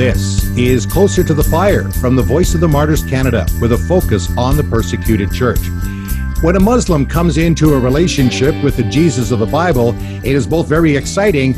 [0.00, 3.76] This is Closer to the Fire from the Voice of the Martyrs Canada with a
[3.76, 5.60] focus on the persecuted church.
[6.40, 9.94] When a Muslim comes into a relationship with the Jesus of the Bible,
[10.24, 11.54] it is both very exciting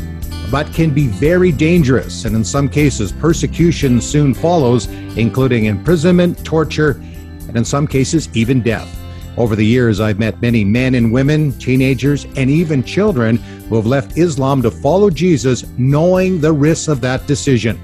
[0.51, 7.01] but can be very dangerous, and in some cases, persecution soon follows, including imprisonment, torture,
[7.47, 8.93] and in some cases, even death.
[9.37, 13.85] Over the years, I've met many men and women, teenagers, and even children who have
[13.85, 17.79] left Islam to follow Jesus, knowing the risks of that decision.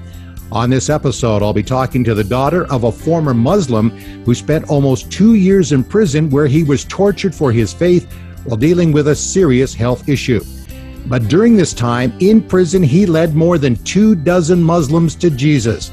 [0.52, 3.90] On this episode, I'll be talking to the daughter of a former Muslim
[4.24, 8.12] who spent almost two years in prison where he was tortured for his faith
[8.44, 10.42] while dealing with a serious health issue.
[11.06, 15.92] But during this time in prison, he led more than two dozen Muslims to Jesus.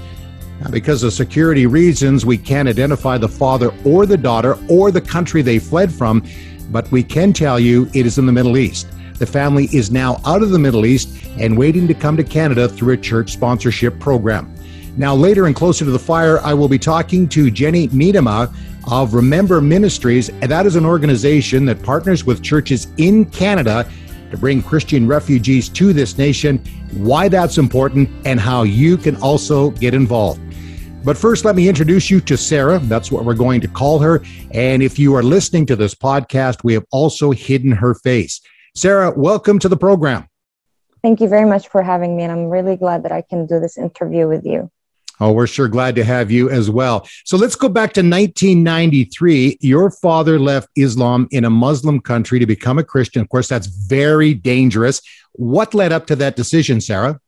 [0.59, 5.01] Now, because of security reasons, we can't identify the father or the daughter or the
[5.01, 6.23] country they fled from,
[6.71, 8.87] but we can tell you it is in the Middle East.
[9.19, 12.67] The family is now out of the Middle East and waiting to come to Canada
[12.67, 14.53] through a church sponsorship program.
[14.95, 18.53] Now, later and closer to the fire, I will be talking to Jenny Miedema
[18.91, 23.89] of Remember Ministries, and that is an organization that partners with churches in Canada
[24.31, 26.57] to bring Christian refugees to this nation,
[26.93, 30.41] why that's important, and how you can also get involved.
[31.03, 32.79] But first, let me introduce you to Sarah.
[32.79, 34.21] That's what we're going to call her.
[34.51, 38.41] And if you are listening to this podcast, we have also hidden her face.
[38.77, 40.27] Sarah, welcome to the program.
[41.01, 42.21] Thank you very much for having me.
[42.21, 44.69] And I'm really glad that I can do this interview with you.
[45.19, 47.07] Oh, we're sure glad to have you as well.
[47.25, 49.57] So let's go back to 1993.
[49.61, 53.23] Your father left Islam in a Muslim country to become a Christian.
[53.23, 55.01] Of course, that's very dangerous.
[55.31, 57.19] What led up to that decision, Sarah?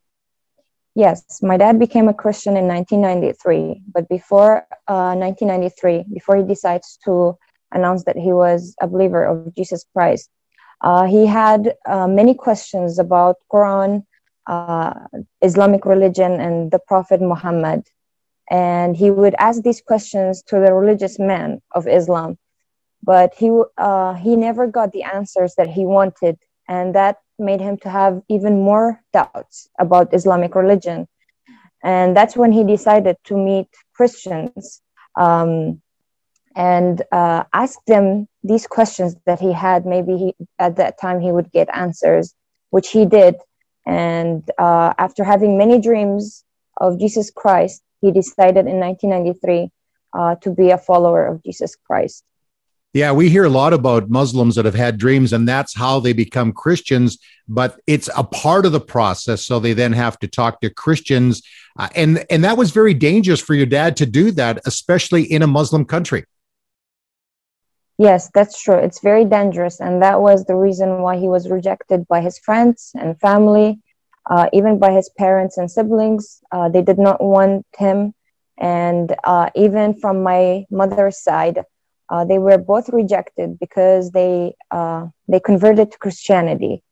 [0.94, 3.82] Yes, my dad became a Christian in 1993.
[3.92, 7.36] But before uh, 1993, before he decides to
[7.72, 10.30] announce that he was a believer of Jesus Christ,
[10.82, 14.06] uh, he had uh, many questions about Quran,
[14.48, 14.94] uh,
[15.42, 17.88] Islamic religion, and the Prophet Muhammad.
[18.50, 22.38] And he would ask these questions to the religious men of Islam,
[23.04, 26.38] but he uh, he never got the answers that he wanted,
[26.68, 31.08] and that made him to have even more doubts about Islamic religion.
[31.84, 34.82] And that's when he decided to meet Christians.
[35.16, 35.82] Um,
[36.60, 39.86] and uh, ask them these questions that he had.
[39.86, 42.36] Maybe he, at that time he would get answers,
[42.70, 43.36] which he did.
[43.88, 46.44] And uh, after having many dreams
[46.76, 49.72] of Jesus Christ, he decided in 1993
[50.14, 52.26] uh, to be a follower of Jesus Christ.
[52.92, 56.12] Yeah, we hear a lot about Muslims that have had dreams, and that's how they
[56.12, 57.20] become Christians.
[57.48, 61.44] But it's a part of the process, so they then have to talk to Christians,
[61.78, 65.44] uh, and and that was very dangerous for your dad to do that, especially in
[65.44, 66.26] a Muslim country.
[68.00, 68.78] Yes, that's true.
[68.78, 69.82] It's very dangerous.
[69.82, 73.80] And that was the reason why he was rejected by his friends and family,
[74.30, 76.42] uh, even by his parents and siblings.
[76.52, 78.14] Uh, they did not want him.
[78.60, 81.60] And uh, even from my mother's side,
[82.10, 86.84] uh, they were both rejected because they, uh, they converted to Christianity.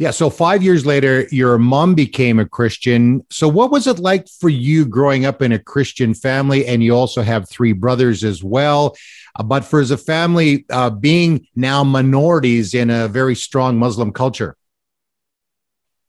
[0.00, 0.12] Yeah.
[0.12, 3.22] So five years later, your mom became a Christian.
[3.28, 6.64] So what was it like for you growing up in a Christian family?
[6.64, 8.96] And you also have three brothers as well.
[9.38, 14.10] Uh, but for as a family, uh, being now minorities in a very strong Muslim
[14.10, 14.56] culture.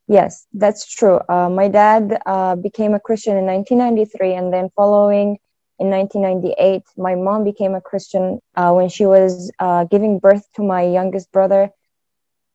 [0.07, 1.19] Yes, that's true.
[1.27, 5.37] Uh, my dad uh, became a Christian in 1993, and then following
[5.79, 10.63] in 1998, my mom became a Christian uh, when she was uh, giving birth to
[10.63, 11.71] my youngest brother.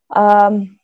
[0.09, 0.76] Um,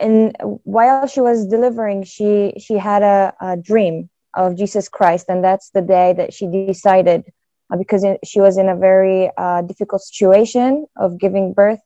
[0.00, 0.34] and
[0.64, 5.26] while she was delivering she she had a, a dream of jesus christ.
[5.28, 7.24] And that's the day that she decided
[7.72, 11.80] uh, because it, she was in a very uh, difficult situation of giving birth.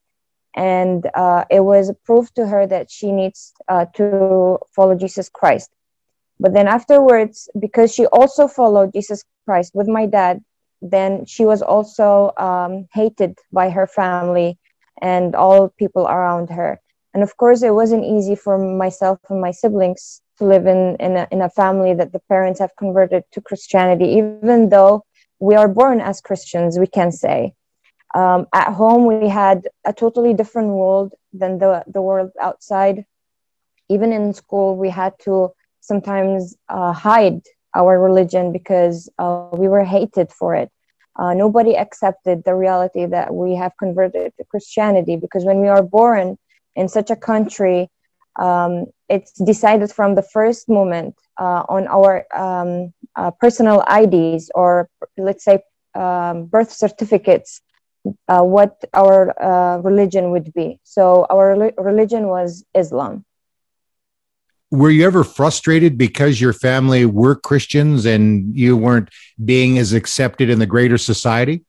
[0.57, 5.71] And uh, it was proved to her that she needs uh, to follow jesus christ.
[6.39, 10.43] But then afterwards because she also followed jesus christ with my dad
[10.83, 14.59] then she was also um, hated by her family
[15.01, 16.79] and all people around her
[17.15, 21.17] and of course it wasn't easy for myself and my siblings to live in in
[21.17, 25.05] a, in a family that the parents have converted to christianity even though
[25.39, 27.55] we are born as christians we can say.
[28.15, 33.05] Um, at home we had a totally different world than the, the world outside.
[33.89, 35.51] Even in school we had to
[35.81, 37.41] sometimes uh, hide
[37.75, 40.71] our religion because uh, we were hated for it.
[41.19, 45.83] Uh, nobody accepted the reality that we have converted to christianity because when we are
[45.83, 46.37] born
[46.77, 47.89] in such a country,
[48.37, 54.89] um, it's decided from the first moment uh, on our um, uh, personal IDs or
[55.17, 55.61] let's say
[55.95, 57.61] um, birth certificates
[58.29, 60.81] uh, what our uh, religion would be.
[60.83, 63.25] So our religion was Islam.
[64.71, 69.09] were you ever frustrated because your family were Christians and you weren't
[69.45, 71.65] being as accepted in the greater society?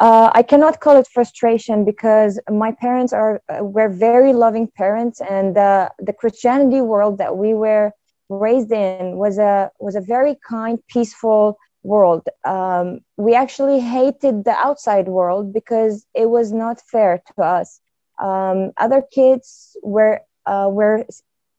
[0.00, 5.20] Uh, I cannot call it frustration because my parents are uh, were very loving parents,
[5.20, 7.92] and uh, the Christianity world that we were
[8.28, 12.26] raised in was a was a very kind, peaceful world.
[12.44, 17.80] Um, we actually hated the outside world because it was not fair to us.
[18.20, 21.06] Um, other kids were uh, were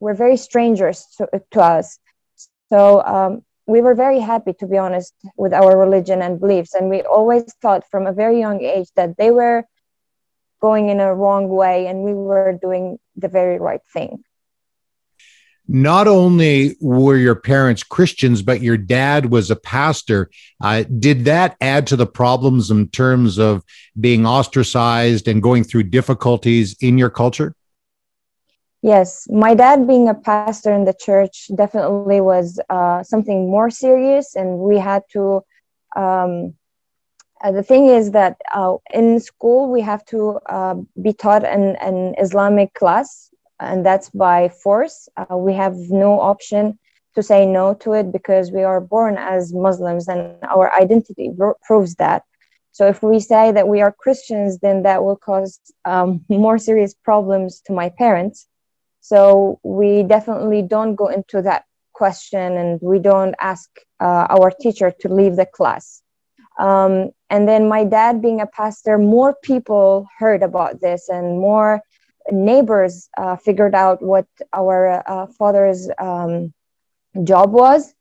[0.02, 2.00] were very strangers to, to us.
[2.70, 6.90] So um, we were very happy, to be honest, with our religion and beliefs, and
[6.90, 9.64] we always thought from a very young age that they were
[10.62, 14.24] going in a wrong way and we were doing the very right thing
[15.68, 20.30] not only were your parents Christians, but your dad was a pastor.
[20.62, 23.64] Uh, did that add to the problems in terms of
[24.00, 27.56] being ostracized and going through difficulties in your culture?
[28.86, 34.36] Yes, my dad being a pastor in the church definitely was uh, something more serious,
[34.36, 35.42] and we had to.
[35.96, 36.54] Um,
[37.44, 41.76] uh, the thing is that uh, in school we have to uh, be taught an,
[41.82, 45.10] an Islamic class and that's by force.
[45.18, 46.78] Uh, we have no option
[47.16, 51.32] to say no to it because we are born as Muslims and our identity
[51.64, 52.24] proves that.
[52.72, 56.94] So if we say that we are Christians, then that will cause um, more serious
[56.94, 58.48] problems to my parents.
[59.10, 63.70] So we definitely don't go into that question and we don't ask
[64.00, 66.02] uh, our teacher to leave the class.
[66.58, 71.82] Um, and then my dad being a pastor, more people heard about this and more
[72.32, 76.52] neighbors uh, figured out what our uh, father's um,
[77.24, 77.94] job was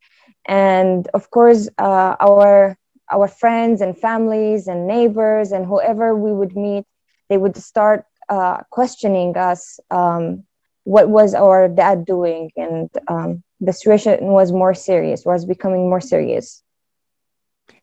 [0.46, 2.76] and of course uh, our
[3.12, 6.84] our friends and families and neighbors and whoever we would meet
[7.28, 10.44] they would start uh, questioning us um,
[10.84, 16.00] what was our dad doing and um, the situation was more serious was becoming more
[16.00, 16.63] serious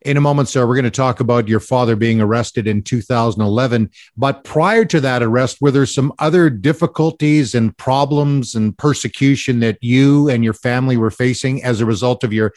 [0.04, 3.92] in a moment, sir, we're going to talk about your father being arrested in 2011.
[4.18, 9.78] But prior to that arrest, were there some other difficulties and problems and persecution that
[9.82, 12.52] you and your family were facing as a result of your?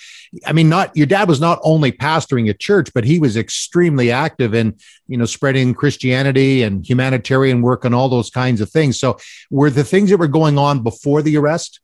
[0.46, 4.10] I mean, not your dad was not only pastoring a church, but he was extremely
[4.10, 8.98] active in, you know, spreading Christianity and humanitarian work and all those kinds of things.
[8.98, 9.18] So,
[9.50, 11.80] were the things that were going on before the arrest?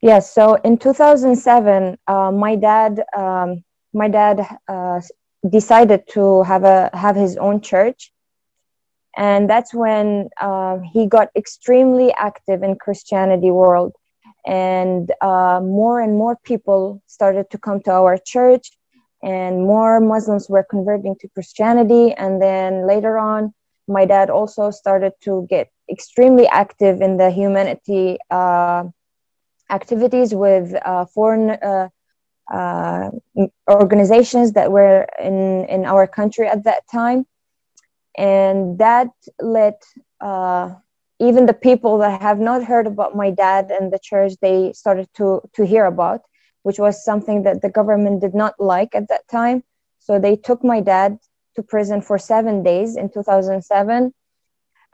[0.00, 0.32] Yes.
[0.32, 3.64] So in 2007, uh, my dad um,
[3.96, 5.00] my dad uh,
[5.48, 8.12] decided to have a have his own church.
[9.16, 13.92] And that's when uh, he got extremely active in christianity world.
[14.46, 18.66] And uh, more and more people started to come to our church.
[19.22, 22.12] And more muslims were converting to christianity.
[22.12, 23.54] And then later on
[23.88, 28.84] my dad also started to get extremely active in the humanity uh,
[29.70, 31.50] activities with uh, foreign
[32.52, 33.10] uh,
[33.68, 37.26] organizations that were in, in our country at that time.
[38.16, 39.08] And that
[39.40, 39.74] led
[40.20, 40.74] uh,
[41.18, 45.08] even the people that have not heard about my dad and the church, they started
[45.14, 46.22] to, to hear about,
[46.62, 49.62] which was something that the government did not like at that time.
[49.98, 51.18] So they took my dad
[51.56, 54.14] to prison for seven days in 2007.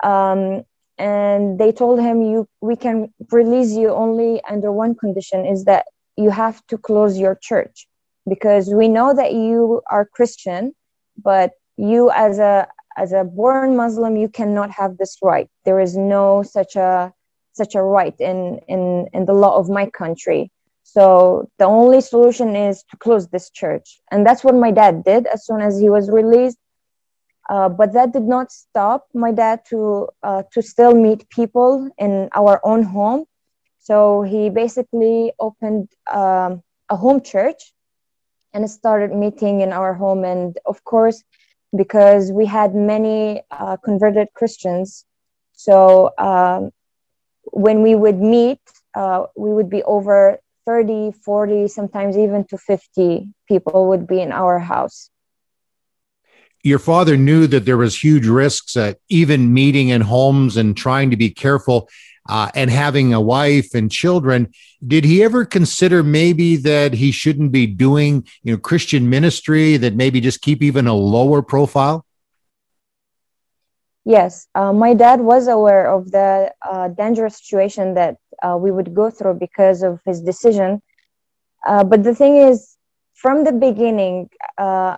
[0.02, 0.64] Um,
[0.98, 5.86] and they told him you we can release you only under one condition is that
[6.16, 7.88] you have to close your church
[8.28, 10.74] because we know that you are Christian,
[11.16, 15.48] but you as a as a born Muslim, you cannot have this right.
[15.64, 17.12] There is no such a
[17.52, 20.50] such a right in in in the law of my country.
[20.84, 25.26] So the only solution is to close this church, and that's what my dad did
[25.26, 26.58] as soon as he was released.
[27.50, 32.28] Uh, but that did not stop my dad to uh, to still meet people in
[32.34, 33.24] our own home
[33.82, 37.72] so he basically opened um, a home church
[38.52, 40.24] and started meeting in our home.
[40.24, 41.24] And of course,
[41.76, 45.04] because we had many uh, converted Christians,
[45.54, 46.70] so um,
[47.44, 48.60] when we would meet,
[48.94, 54.30] uh, we would be over 30, 40, sometimes even to 50 people would be in
[54.30, 55.10] our house.
[56.62, 61.10] Your father knew that there was huge risks, at even meeting in homes and trying
[61.10, 61.88] to be careful
[62.28, 64.52] uh, and having a wife and children,
[64.86, 69.94] did he ever consider maybe that he shouldn't be doing, you know, Christian ministry, that
[69.94, 72.06] maybe just keep even a lower profile?
[74.04, 78.94] Yes, uh, my dad was aware of the uh, dangerous situation that uh, we would
[78.94, 80.82] go through because of his decision.
[81.64, 82.76] Uh, but the thing is,
[83.14, 84.96] from the beginning, uh,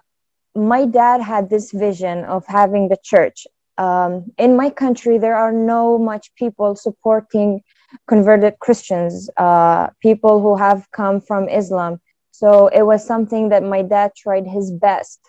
[0.55, 3.47] my dad had this vision of having the church
[3.79, 7.63] um, in my country, there are no much people supporting
[8.07, 12.01] converted Christians, uh, people who have come from Islam.
[12.31, 15.21] So it was something that my dad tried his best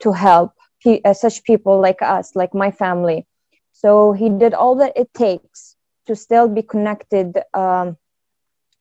[0.00, 3.26] to help pe- uh, such people like us, like my family.
[3.72, 7.96] So he did all that it takes to still be connected um,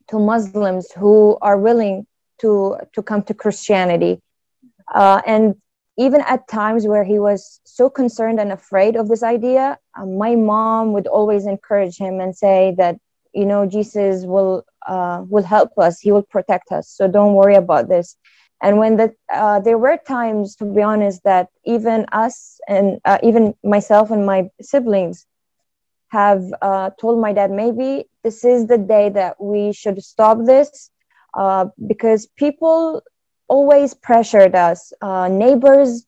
[0.10, 2.06] to Muslims who are willing
[2.40, 4.22] to to come to Christianity.
[4.94, 5.56] Uh, and
[5.98, 10.36] even at times where he was so concerned and afraid of this idea, uh, my
[10.36, 12.98] mom would always encourage him and say that
[13.34, 16.00] you know Jesus will uh, will help us.
[16.00, 16.90] He will protect us.
[16.90, 18.18] So don't worry about this.
[18.62, 23.20] And when the uh, there were times, to be honest, that even us and uh,
[23.22, 25.26] even myself and my siblings
[26.10, 30.92] have uh, told my dad maybe this is the day that we should stop this
[31.34, 33.02] uh, because people
[33.48, 34.94] always pressured us.
[35.02, 36.06] Uh, neighbors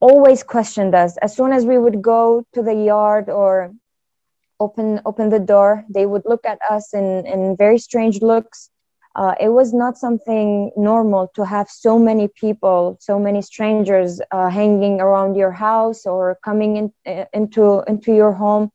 [0.00, 1.16] always questioned us.
[1.18, 3.72] As soon as we would go to the yard or
[4.60, 8.70] open open the door, they would look at us in, in very strange looks.
[9.14, 14.48] Uh, it was not something normal to have so many people, so many strangers uh,
[14.48, 18.70] hanging around your house or coming in, uh, into into your home.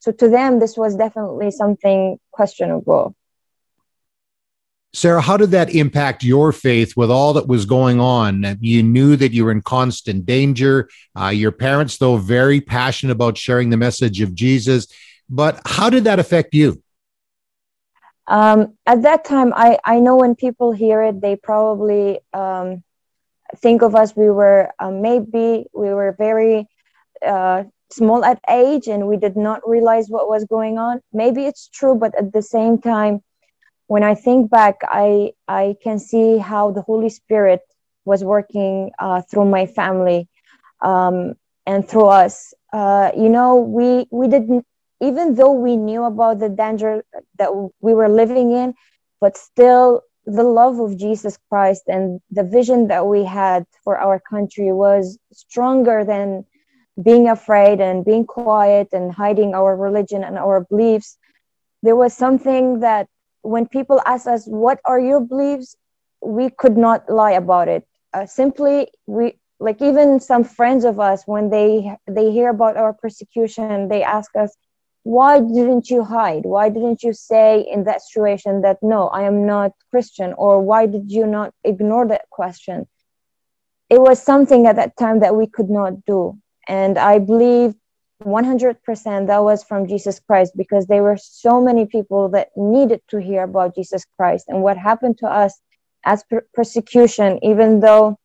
[0.00, 3.14] So to them, this was definitely something questionable.
[4.92, 8.58] Sarah, how did that impact your faith with all that was going on?
[8.60, 10.88] You knew that you were in constant danger.
[11.18, 14.88] Uh, your parents, though, very passionate about sharing the message of Jesus.
[15.28, 16.82] But how did that affect you?
[18.26, 22.82] Um, at that time, I, I know when people hear it, they probably um,
[23.56, 24.16] think of us.
[24.16, 26.68] We were uh, maybe we were very
[27.24, 31.00] uh, small at age and we did not realize what was going on.
[31.12, 33.22] Maybe it's true, but at the same time,
[33.90, 37.62] when I think back, I I can see how the Holy Spirit
[38.04, 40.28] was working uh, through my family
[40.80, 41.34] um,
[41.66, 42.54] and through us.
[42.72, 44.64] Uh, you know, we we didn't
[45.00, 47.02] even though we knew about the danger
[47.40, 48.74] that we were living in,
[49.20, 54.20] but still the love of Jesus Christ and the vision that we had for our
[54.20, 56.44] country was stronger than
[57.02, 61.18] being afraid and being quiet and hiding our religion and our beliefs.
[61.82, 63.08] There was something that
[63.42, 65.76] when people ask us, What are your beliefs?
[66.22, 67.86] we could not lie about it.
[68.12, 72.92] Uh, simply, we like even some friends of us when they they hear about our
[72.94, 74.56] persecution they ask us
[75.02, 79.46] why didn't you hide why didn't you say in that situation that no i am
[79.46, 82.86] not christian or why did you not ignore that question
[83.90, 87.74] it was something at that time that we could not do and i believe
[88.24, 93.18] 100% that was from Jesus Christ because there were so many people that needed to
[93.18, 95.58] hear about Jesus Christ and what happened to us
[96.04, 98.18] as per- persecution, even though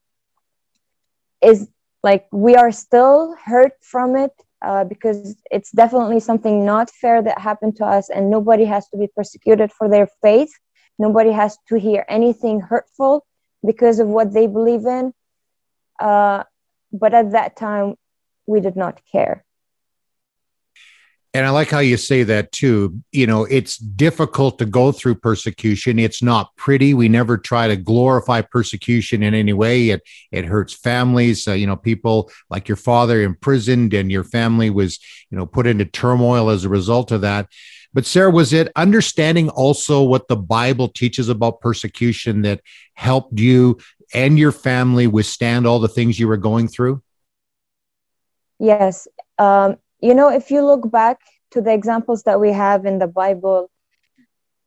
[1.42, 1.70] is
[2.04, 7.40] like we are still hurt from it uh, because it's definitely something not fair that
[7.40, 10.52] happened to us, and nobody has to be persecuted for their faith.
[10.98, 13.26] Nobody has to hear anything hurtful
[13.66, 15.14] because of what they believe in.
[16.00, 16.44] Uh,
[16.92, 17.96] but at that time,
[18.48, 19.45] we did not care.
[21.36, 23.04] And I like how you say that too.
[23.12, 26.00] You know, it's difficult to go through persecution.
[26.00, 26.94] It's not pretty.
[26.94, 29.90] We never try to glorify persecution in any way.
[29.90, 30.02] It
[30.32, 31.46] it hurts families.
[31.46, 34.98] Uh, you know, people like your father imprisoned, and your family was,
[35.30, 37.50] you know, put into turmoil as a result of that.
[37.94, 42.62] But Sarah, was it understanding also what the Bible teaches about persecution that
[42.94, 43.80] helped you
[44.14, 47.04] and your family withstand all the things you were going through?
[48.58, 49.10] Yes.
[49.38, 51.20] Um, you know, if you look back
[51.52, 53.70] to the examples that we have in the Bible,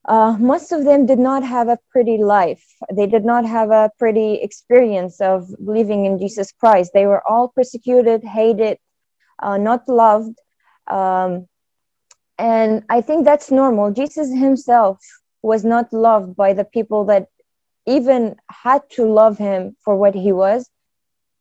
[0.09, 2.65] uh, most of them did not have a pretty life.
[2.93, 6.93] They did not have a pretty experience of living in Jesus Christ.
[6.95, 8.79] They were all persecuted, hated,
[9.43, 10.39] uh, not loved.
[10.87, 11.47] Um,
[12.39, 13.93] and I think that's normal.
[13.93, 14.99] Jesus himself
[15.43, 17.27] was not loved by the people that
[17.87, 20.71] even had to love him for what he was.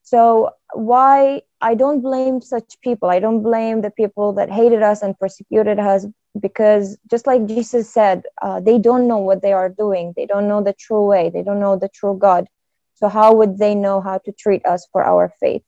[0.04, 3.10] So, why I don't blame such people.
[3.10, 6.06] I don't blame the people that hated us and persecuted us
[6.40, 10.14] because, just like Jesus said, uh, they don't know what they are doing.
[10.16, 11.30] They don't know the true way.
[11.30, 12.48] They don't know the true God.
[12.96, 15.64] So, how would they know how to treat us for our faith?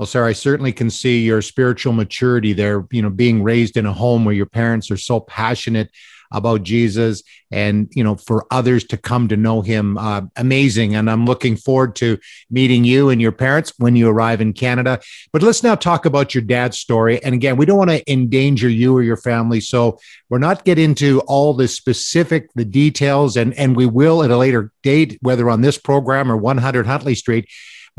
[0.00, 3.84] Well, Sarah, I certainly can see your spiritual maturity there, you know, being raised in
[3.84, 5.90] a home where your parents are so passionate
[6.32, 9.98] about Jesus and, you know, for others to come to know him.
[9.98, 10.94] Uh, amazing.
[10.94, 12.16] And I'm looking forward to
[12.50, 15.00] meeting you and your parents when you arrive in Canada.
[15.34, 17.22] But let's now talk about your dad's story.
[17.22, 19.60] And again, we don't want to endanger you or your family.
[19.60, 19.98] So
[20.30, 24.38] we're not get into all the specific, the details, and, and we will at a
[24.38, 27.50] later date, whether on this program or 100 Huntley Street.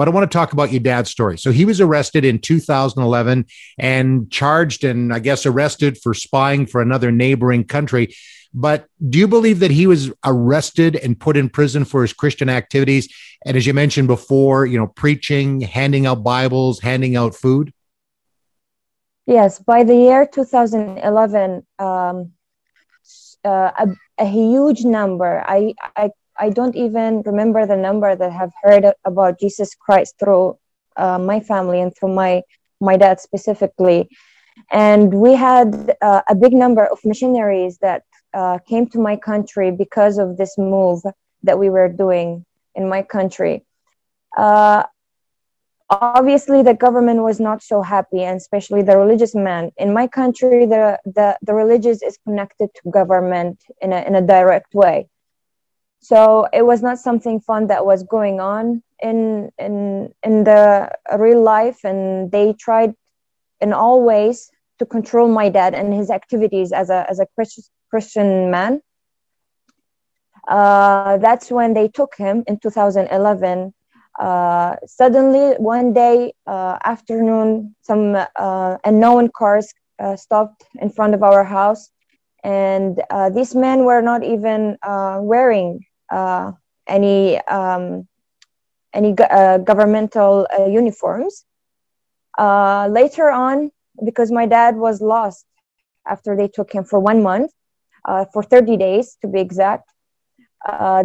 [0.02, 1.38] But I want to talk about your dad's story.
[1.38, 3.46] So he was arrested in 2011
[3.78, 8.16] and charged and I guess arrested for spying for another neighboring country.
[8.52, 12.50] But do you believe that he was arrested and put in prison for his Christian
[12.50, 13.14] activities?
[13.46, 17.72] And as you mentioned before, you know, preaching, handing out Bibles, handing out food?
[19.28, 22.32] Yes, by the year 2011, um,
[23.46, 25.44] uh, a, a, huge number.
[25.46, 30.58] I, I I don't even remember the number that have heard about Jesus Christ through
[30.98, 32.42] uh, my family and through my
[32.80, 34.10] my dad specifically.
[34.72, 39.72] And we had uh, a big number of missionaries that uh, came to my country
[39.72, 41.02] because of this move
[41.44, 42.46] that we were doing
[42.76, 43.66] in my country.
[44.36, 44.84] Uh,
[45.92, 50.66] obviously the government was not so happy and especially the religious man in my country
[50.66, 55.08] the the, the religious is connected to government in a, in a direct way
[56.02, 61.42] so it was not something fun that was going on in in in the real
[61.42, 62.96] life and they tried
[63.62, 67.28] in all ways to control my dad and his activities as a as a
[67.90, 68.82] christian man.
[70.48, 73.72] Uh, that's when they took him in 2011
[74.20, 81.22] uh, suddenly one day uh, afternoon some uh, unknown cars uh, stopped in front of
[81.22, 81.92] our house
[82.44, 84.76] and uh, these men were not even
[85.22, 86.52] wearing Uh,
[86.88, 88.08] any um,
[88.94, 91.46] any go- uh, governmental uh, uniforms.
[92.38, 93.72] Later on
[94.04, 95.46] because my dad was lost
[96.08, 97.52] after they took him for one month
[98.34, 99.90] for 30 days to be exact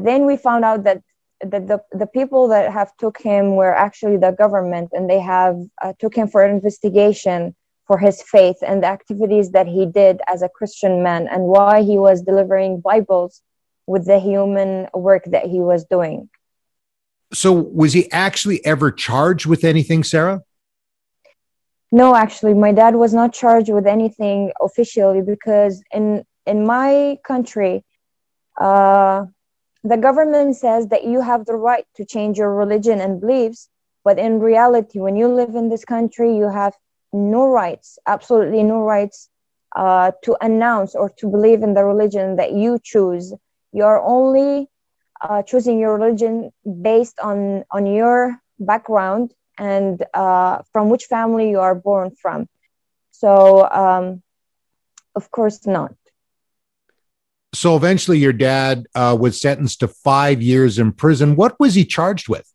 [0.02, 1.02] then we found out that
[1.40, 5.56] the, the, the people that have took him were actually the government and they have
[5.82, 7.54] uh, took him for an investigation
[7.86, 11.82] for his faith and the activities that he did as a christian man and why
[11.82, 13.42] he was delivering bibles
[13.86, 16.28] with the human work that he was doing.
[17.32, 20.42] So was he actually ever charged with anything sarah?
[21.92, 27.84] No actually my dad was not charged with anything officially because in in my country
[28.60, 29.24] uh
[29.82, 33.68] the government says that you have the right to change your religion and beliefs
[34.04, 36.74] but in reality when you live in this country you have
[37.12, 39.28] no rights absolutely no rights
[39.76, 43.34] uh, to announce or to believe in the religion that you choose
[43.76, 44.68] you're only
[45.20, 46.50] uh, choosing your religion
[46.88, 48.16] based on on your
[48.58, 52.48] background and uh, from which family you are born from
[53.10, 53.30] so
[53.82, 54.22] um,
[55.14, 55.94] of course not
[57.56, 61.36] so eventually your dad uh, was sentenced to five years in prison.
[61.36, 62.46] What was he charged with?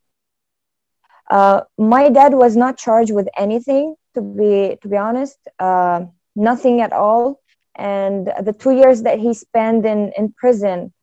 [1.29, 6.01] Uh, my dad was not charged with anything, to be to be honest, uh,
[6.35, 7.39] nothing at all.
[7.75, 10.93] And the two years that he spent in in prison,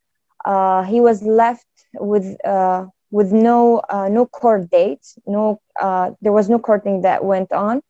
[0.48, 5.18] uh, he was left with uh, with no uh, no court dates.
[5.26, 5.60] No,
[6.22, 7.82] there was no courting that went on.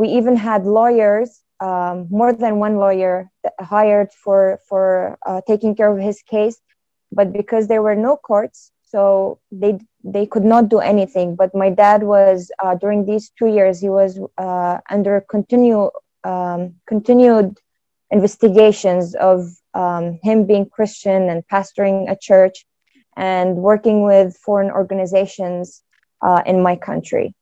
[0.00, 5.90] we even had lawyers um, more than one lawyer hired for for uh, taking care
[5.90, 6.60] of his case,
[7.12, 11.36] but because there were no courts, so they they could not do anything.
[11.36, 15.90] But my dad was uh, during these two years he was uh, under continue
[16.24, 17.58] um, continued
[18.10, 22.64] investigations of um, him being Christian and pastoring a church
[23.16, 25.82] and working with foreign organizations
[26.22, 27.34] uh, in my country.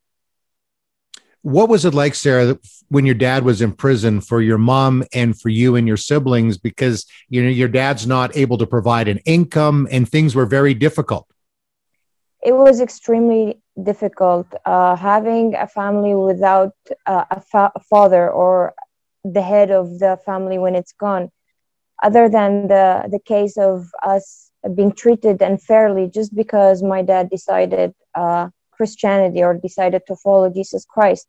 [1.42, 5.38] What was it like, Sarah, when your dad was in prison for your mom and
[5.38, 6.56] for you and your siblings?
[6.56, 10.74] Because you know your dad's not able to provide an income, and things were very
[10.74, 11.26] difficult.
[12.42, 16.74] It was extremely difficult uh, having a family without
[17.06, 18.74] uh, a, fa- a father or
[19.22, 21.30] the head of the family when it's gone.
[22.02, 27.92] Other than the the case of us being treated unfairly just because my dad decided
[28.14, 31.26] uh, Christianity or decided to follow Jesus Christ.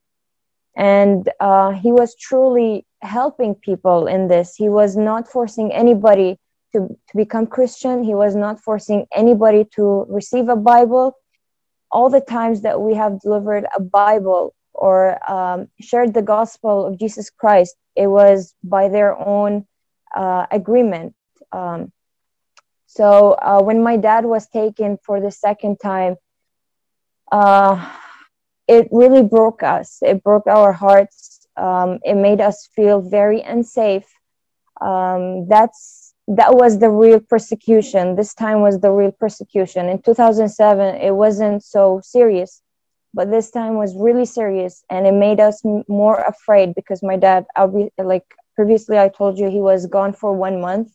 [0.78, 4.56] And uh, he was truly helping people in this.
[4.56, 6.38] He was not forcing anybody
[6.74, 8.04] to, to become christian.
[8.04, 11.16] He was not forcing anybody to receive a bible.
[11.92, 17.00] All the times that we have delivered a bible or um, shared the gospel of
[17.00, 19.66] jesus christ it was by their own
[20.16, 21.14] uh, agreement
[21.52, 21.92] um,
[22.88, 26.16] so uh, when my dad was taken for the second time
[27.32, 27.92] uh,
[28.68, 30.00] it really broke us.
[30.02, 31.48] It broke our hearts.
[31.58, 34.08] Um, it made us feel very unsafe.
[34.82, 38.16] Um, that's that was the real persecution.
[38.16, 39.90] This time was the real persecution.
[39.90, 42.62] In 2007, it wasn't so serious,
[43.14, 47.16] but this time was really serious, and it made us m- more afraid because my
[47.18, 50.92] dad, I'll be like previously, I told you he was gone for one month,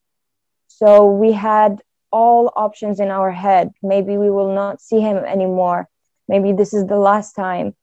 [0.68, 3.72] so we had all options in our head.
[3.82, 5.88] Maybe we will not see him anymore
[6.30, 7.74] maybe this is the last time.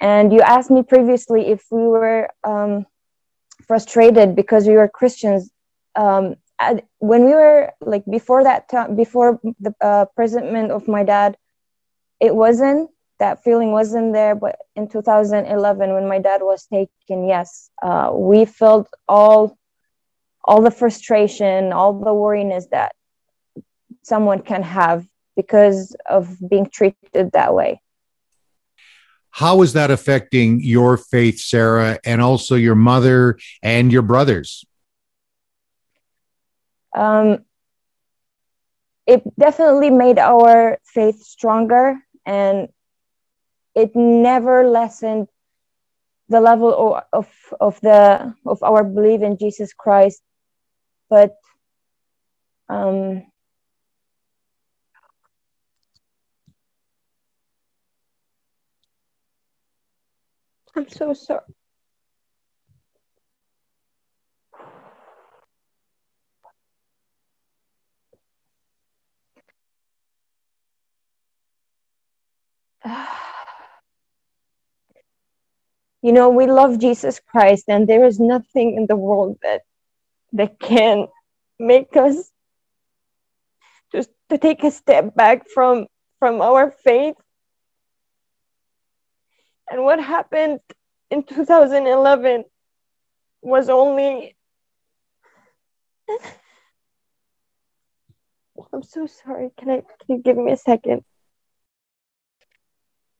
[0.00, 2.86] And you asked me previously if we were um,
[3.66, 5.50] frustrated because we were Christians.
[5.96, 6.36] Um,
[6.98, 11.36] when we were like before that time, before the uh, imprisonment of my dad,
[12.20, 14.34] it wasn't that feeling wasn't there.
[14.34, 19.56] But in 2011, when my dad was taken, yes, uh, we felt all
[20.46, 22.92] all the frustration, all the worriness that
[24.02, 27.80] someone can have because of being treated that way.
[29.30, 34.64] How is that affecting your faith, Sarah, and also your mother and your brothers?
[36.94, 37.44] Um,
[39.06, 42.68] it definitely made our faith stronger and
[43.74, 45.28] it never lessened
[46.28, 47.28] the level of,
[47.60, 50.22] of, the of our belief in Jesus Christ
[51.10, 51.36] but
[52.68, 53.24] um,
[60.76, 61.40] I'm so sorry.
[76.04, 79.62] you know we love jesus christ and there is nothing in the world that
[80.32, 81.06] that can
[81.58, 82.30] make us
[83.90, 85.86] just to take a step back from
[86.18, 87.16] from our faith
[89.70, 90.60] and what happened
[91.10, 92.44] in 2011
[93.42, 94.36] was only
[98.72, 99.50] I'm so sorry.
[99.56, 101.04] Can I can you give me a second?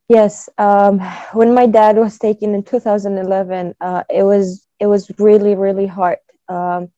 [0.09, 1.01] Yes, um,
[1.33, 6.19] when my dad was taken in 2011, uh, it was it was really really hard.
[6.49, 6.91] Um,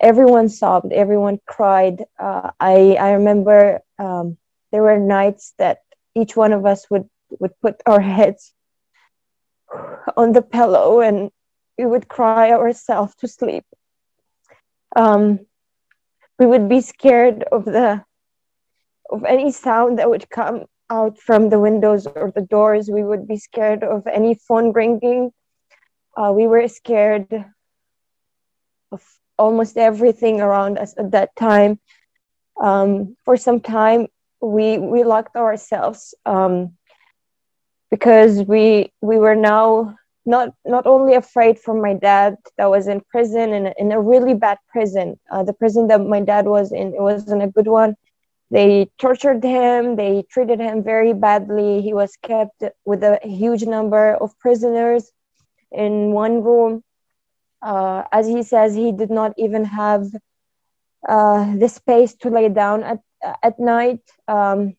[0.00, 2.04] everyone sobbed, everyone cried.
[2.18, 4.36] Uh, I I remember um,
[4.72, 5.78] there were nights that
[6.14, 7.08] each one of us would
[7.40, 8.54] would put our heads
[10.16, 11.30] on the pillow and
[11.78, 13.56] we would cry ourselves to sleep.
[14.96, 15.40] Um,
[16.38, 18.04] we would be scared of the
[19.10, 22.88] of any sound that would come out from the windows or the doors.
[22.90, 25.32] We would be scared of any phone ringing.
[26.16, 27.44] Uh, we were scared
[28.92, 29.02] of
[29.38, 31.78] almost everything around us at that time.
[32.60, 34.08] Um, for some time,
[34.40, 36.76] we we locked ourselves um,
[37.90, 39.96] because we we were now
[40.26, 44.00] not not only afraid for my dad that was in prison in a, in a
[44.00, 45.18] really bad prison.
[45.30, 47.96] Uh, the prison that my dad was in it wasn't a good one.
[48.50, 49.96] They tortured him.
[49.96, 51.82] They treated him very badly.
[51.82, 55.12] He was kept with a huge number of prisoners
[55.70, 56.82] in one room
[57.62, 60.06] uh, as he says, he did not even have
[61.08, 63.00] uh, the space to lay down at
[63.42, 64.00] at night.
[64.28, 64.76] Um,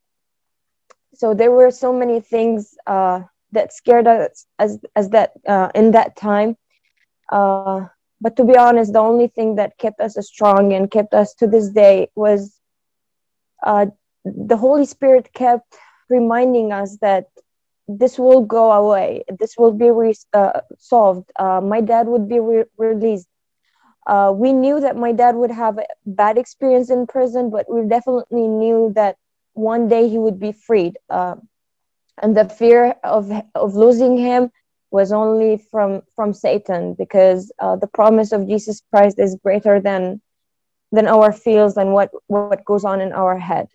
[1.14, 5.92] so there were so many things uh, that scared us as as that uh, in
[5.92, 6.56] that time.
[7.32, 7.88] Uh,
[8.22, 11.48] but to be honest, the only thing that kept us strong and kept us to
[11.48, 12.59] this day was
[13.64, 13.88] uh,
[14.26, 15.76] the Holy Spirit kept
[16.10, 17.26] reminding us that
[17.88, 19.24] this will go away.
[19.40, 21.32] This will be re- uh, solved.
[21.38, 23.28] Uh, my dad would be re- released.
[24.08, 27.88] Uh, we knew that my dad would have a bad experience in prison, but we
[27.88, 29.18] definitely knew that
[29.54, 30.98] one day he would be freed.
[31.10, 31.36] Uh,
[32.22, 34.52] and the fear of of losing him
[34.92, 40.22] was only from from Satan, because uh, the promise of Jesus Christ is greater than
[40.92, 43.68] than our fears and what what goes on in our head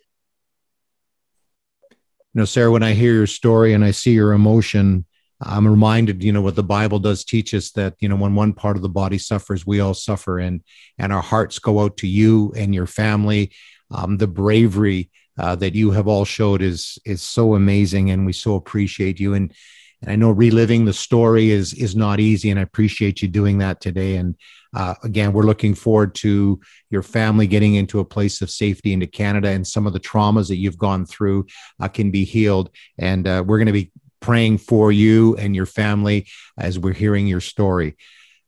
[2.35, 5.05] you know, Sarah, when I hear your story and I see your emotion,
[5.41, 8.51] I'm reminded, you know, what the Bible does teach us that, you know, when one
[8.51, 10.61] part of the body suffers, we all suffer, and
[10.97, 13.51] and our hearts go out to you and your family.
[13.89, 18.33] Um, the bravery uh, that you have all showed is is so amazing, and we
[18.33, 19.33] so appreciate you.
[19.33, 19.53] And
[20.01, 23.59] and I know reliving the story is is not easy, and I appreciate you doing
[23.59, 24.17] that today.
[24.17, 24.35] And
[24.75, 26.59] uh, again, we're looking forward to
[26.89, 30.49] your family getting into a place of safety into Canada, and some of the traumas
[30.49, 31.45] that you've gone through
[31.79, 32.69] uh, can be healed.
[32.97, 37.25] And uh, we're going to be praying for you and your family as we're hearing
[37.25, 37.95] your story.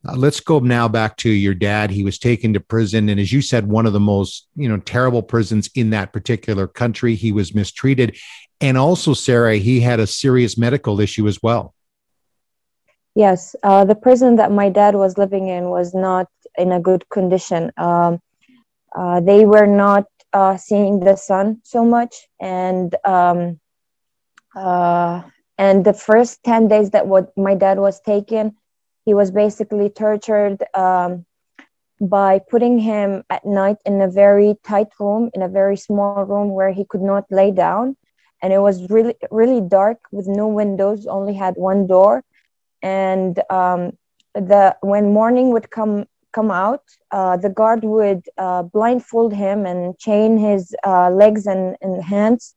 [0.06, 1.90] Uh, let's go now back to your dad.
[1.90, 4.78] He was taken to prison, and as you said, one of the most you know
[4.78, 7.14] terrible prisons in that particular country.
[7.14, 8.16] He was mistreated,
[8.60, 11.74] and also, Sarah, he had a serious medical issue as well.
[13.18, 16.28] Yes, uh, the prison that my dad was living in was not
[16.58, 17.72] in a good condition.
[17.78, 18.20] Um,
[18.96, 23.60] uh, they were not uh, seeing the sun so much, and um,
[24.56, 25.22] uh,
[25.58, 28.56] and the first ten days that what my dad was taken,
[29.04, 31.26] he was basically tortured um,
[32.00, 36.42] by putting him at night in a very tight room, in a very small room
[36.44, 37.96] where he could not lay down,
[38.42, 42.24] and it was really really dark with no windows only had one door
[42.82, 43.92] and um,
[44.34, 49.98] the when morning would come come out uh, the guard would uh, blindfold him and
[49.98, 52.54] chain his uh, legs and, and hands.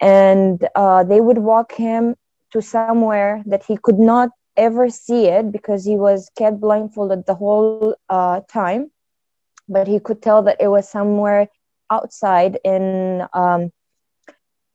[0.00, 2.16] And uh, they would walk him
[2.52, 7.34] to somewhere that he could not ever see it because he was kept blindfolded the
[7.34, 8.90] whole uh, time.
[9.68, 11.48] But he could tell that it was somewhere
[11.90, 13.70] outside in um,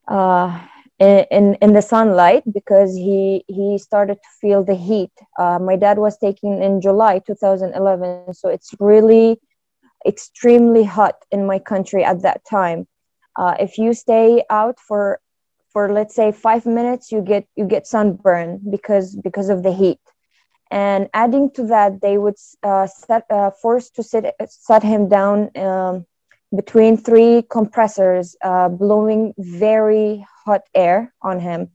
[0.08, 0.60] uh,
[1.00, 5.12] in in the sunlight because he he started to feel the heat.
[5.38, 9.40] Uh, my dad was taken in July 2011, so it's really
[10.06, 12.88] extremely hot in my country at that time.
[13.36, 15.20] Uh, if you stay out for
[15.72, 20.00] for let's say five minutes, you get you get sunburn because because of the heat.
[20.72, 25.56] And adding to that, they would uh, set uh, forced to sit set him down
[25.58, 26.06] um,
[26.56, 31.72] between three compressors, uh, blowing very hot air on him.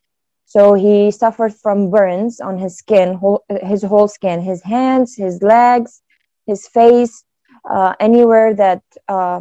[0.46, 5.42] So he suffered from burns on his skin, whole, his whole skin, his hands, his
[5.42, 6.02] legs,
[6.46, 7.24] his face,
[7.68, 9.40] uh, anywhere that uh,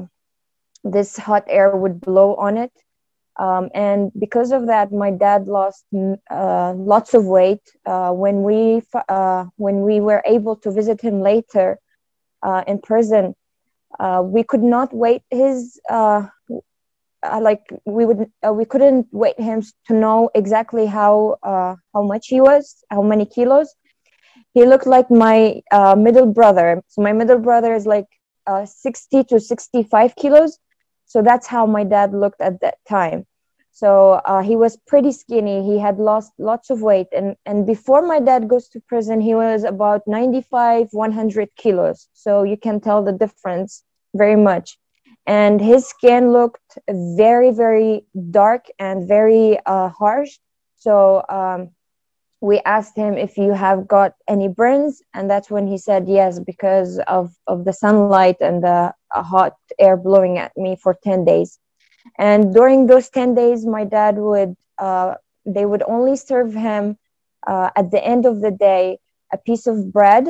[0.84, 2.72] this hot air would blow on it.
[3.40, 5.86] Um, and because of that, my dad lost
[6.30, 7.62] uh, lots of weight.
[7.86, 11.80] Uh, when we uh, when we were able to visit him later
[12.68, 13.36] in prison,
[14.00, 16.28] uh, we could not wait his uh,
[17.24, 22.04] uh like we would uh, we couldn't wait him to know exactly how uh, how
[22.04, 23.76] much he was, how many kilos.
[24.54, 25.62] He looked like my
[25.98, 26.82] middle brother.
[26.88, 28.08] So my middle brother is like
[28.66, 30.58] 60 to 65 kilos
[31.12, 33.26] so that's how my dad looked at that time.
[33.72, 35.64] So uh, he was pretty skinny.
[35.64, 39.34] He had lost lots of weight, and and before my dad goes to prison, he
[39.34, 42.08] was about 95, 100 kilos.
[42.14, 44.78] So you can tell the difference very much.
[45.26, 50.38] And his skin looked very, very dark and very uh, harsh.
[50.78, 51.70] So um,
[52.42, 56.40] we asked him if you have got any burns and that's when he said yes
[56.40, 61.24] because of, of the sunlight and the uh, hot air blowing at me for 10
[61.24, 61.60] days
[62.18, 66.98] and during those 10 days my dad would uh, they would only serve him
[67.48, 68.98] uh, at the end of the day
[69.34, 70.28] a piece of bread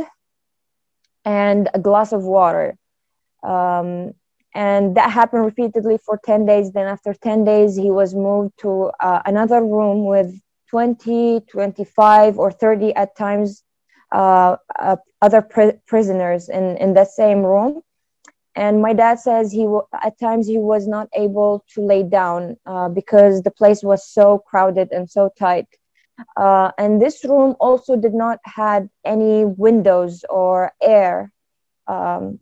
[1.25, 2.77] and a glass of water
[3.43, 4.13] um,
[4.53, 8.91] and that happened repeatedly for 10 days then after 10 days he was moved to
[8.99, 10.34] uh, another room with
[10.71, 13.63] 20, 25, or 30 at times
[14.13, 17.81] uh, uh, other pr- prisoners in, in the same room.
[18.62, 22.58] And my dad says he w- at times he was not able to lay down
[22.67, 25.67] uh, because the place was so crowded and so tight.
[26.38, 31.34] Uh, and this room also did not had any windows or air,
[31.88, 32.39] um,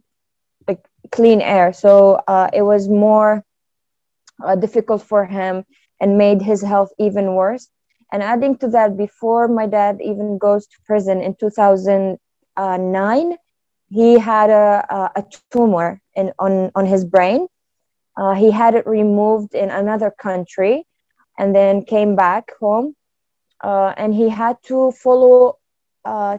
[0.68, 1.74] like clean air.
[1.74, 3.46] So uh, it was more
[4.46, 5.66] uh, difficult for him
[6.02, 7.70] and made his health even worse.
[8.12, 13.38] And adding to that, before my dad even goes to prison in 2009,
[13.90, 17.48] he had a, a tumor in, on, on his brain.
[18.18, 20.86] Uh, he had it removed in another country
[21.40, 22.96] and then came back home.
[23.64, 25.58] Uh, and he had to follow
[26.06, 26.38] uh,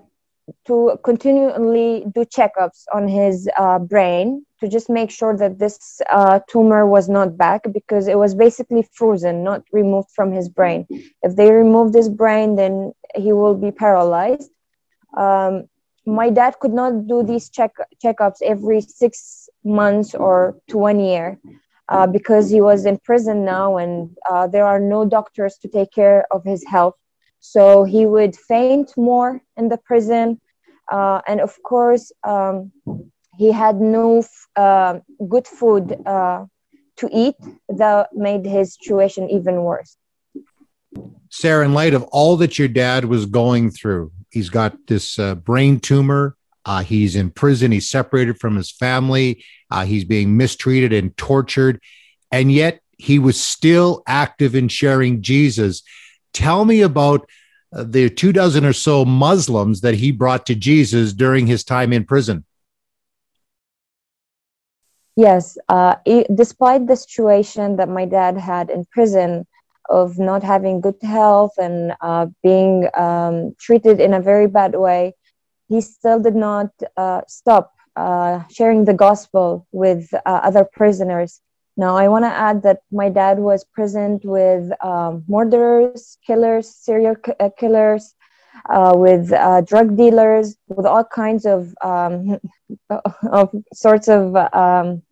[0.66, 6.40] to continually do checkups on his uh, brain to just make sure that this uh,
[6.48, 10.86] tumor was not back because it was basically frozen, not removed from his brain.
[11.22, 14.50] If they remove his brain, then he will be paralyzed.
[15.16, 15.64] Um,
[16.06, 21.38] my dad could not do these check checkups every six months or to one year
[21.88, 25.92] uh, because he was in prison now and uh, there are no doctors to take
[25.92, 26.94] care of his health.
[27.40, 30.40] So he would faint more in the prison.
[30.90, 32.72] Uh, and of course, um,
[33.36, 34.22] he had no
[34.56, 36.44] uh, good food uh,
[36.96, 37.36] to eat
[37.68, 39.96] that made his situation even worse.
[41.30, 45.34] Sarah, in light of all that your dad was going through, he's got this uh,
[45.36, 46.36] brain tumor.
[46.64, 47.72] Uh, he's in prison.
[47.72, 49.44] He's separated from his family.
[49.70, 51.80] Uh, he's being mistreated and tortured.
[52.30, 55.82] And yet he was still active in sharing Jesus.
[56.32, 57.28] Tell me about
[57.74, 61.92] uh, the two dozen or so Muslims that he brought to Jesus during his time
[61.92, 62.44] in prison.
[65.16, 69.46] Yes, uh, it, despite the situation that my dad had in prison
[69.88, 75.14] of not having good health and uh, being um, treated in a very bad way,
[75.70, 81.40] he still did not uh, stop uh, sharing the gospel with uh, other prisoners.
[81.76, 87.16] Now, I want to add that my dad was present with um, murderers, killers, serial
[87.40, 88.14] uh, killers,
[88.68, 92.38] uh, with uh, drug dealers, with all kinds of, um,
[93.32, 95.02] of sorts of um,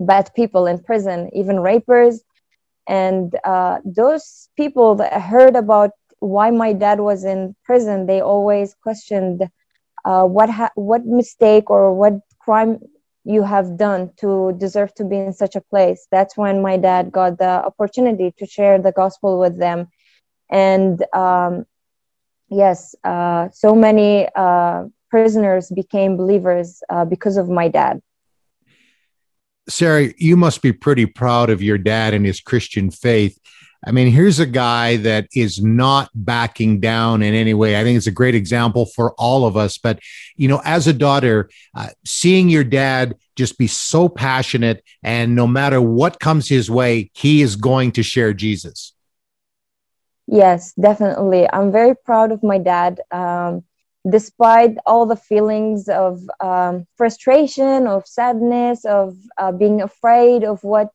[0.00, 2.22] bad people in prison, even rapers.
[2.88, 8.74] and uh, those people that heard about why my dad was in prison they always
[8.82, 9.48] questioned
[10.04, 12.78] uh, what ha- what mistake or what crime
[13.24, 16.08] you have done to deserve to be in such a place.
[16.10, 19.88] That's when my dad got the opportunity to share the gospel with them.
[20.50, 21.66] And um,
[22.52, 28.00] yes uh, so many uh, prisoners became believers uh, because of my dad.
[29.68, 33.38] Sarah you must be pretty proud of your dad and his christian faith
[33.84, 37.78] I mean, here's a guy that is not backing down in any way.
[37.78, 39.76] I think it's a great example for all of us.
[39.76, 39.98] But,
[40.36, 45.48] you know, as a daughter, uh, seeing your dad just be so passionate and no
[45.48, 48.94] matter what comes his way, he is going to share Jesus.
[50.28, 51.48] Yes, definitely.
[51.52, 53.00] I'm very proud of my dad.
[53.10, 53.64] Um,
[54.08, 60.90] despite all the feelings of um, frustration, of sadness, of uh, being afraid of what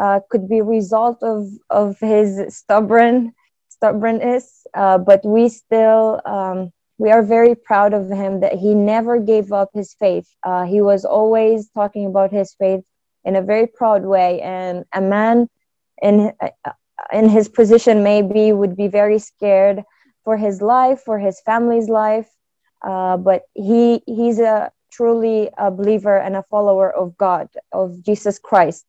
[0.00, 3.32] uh, could be result of of his stubborn
[3.68, 9.18] stubbornness uh, but we still um, we are very proud of him that he never
[9.18, 10.28] gave up his faith.
[10.44, 12.84] Uh, he was always talking about his faith
[13.24, 15.48] in a very proud way and a man
[16.02, 16.72] in uh,
[17.12, 19.82] in his position maybe would be very scared
[20.24, 22.28] for his life for his family's life
[22.82, 28.38] uh, but he he's a truly a believer and a follower of god of jesus
[28.38, 28.84] christ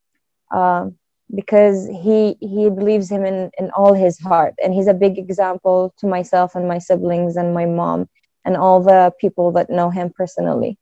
[0.56, 0.96] um,
[1.34, 4.54] because he he believes him in in all his heart.
[4.64, 8.08] And he's a big example to myself and my siblings and my mom
[8.46, 10.78] and all the people that know him personally.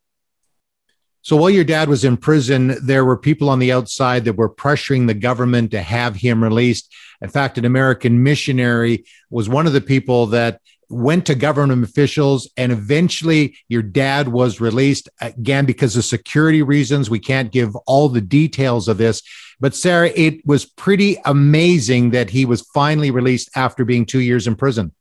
[1.22, 4.54] So while your dad was in prison there were people on the outside that were
[4.54, 6.94] pressuring the government to have him released.
[7.22, 12.50] In fact an american missionary was one of the people that went to government officials
[12.58, 17.10] and eventually your dad was released again because of security reasons.
[17.10, 19.22] We can't give all the details of this
[19.64, 24.46] but sarah it was pretty amazing that he was finally released after being two years
[24.46, 24.92] in prison.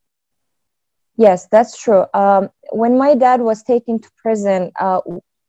[1.17, 2.07] Yes that's true.
[2.15, 5.01] Um, when my dad was taken to prison uh,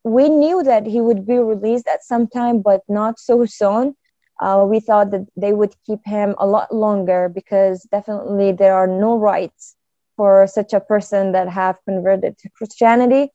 [0.04, 3.96] we knew that he would be released at some time but not so soon.
[4.42, 8.88] Uh, we thought that they would keep him a lot longer because definitely there are
[8.88, 9.76] no rights
[10.16, 13.32] for such a person that have converted to Christianity.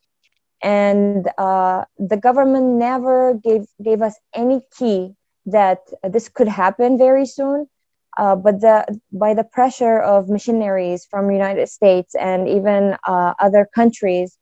[0.63, 5.15] And uh, the government never gave, gave us any key
[5.47, 7.67] that this could happen very soon.
[8.17, 13.69] Uh, but the, by the pressure of missionaries from United States and even uh, other
[13.73, 14.37] countries,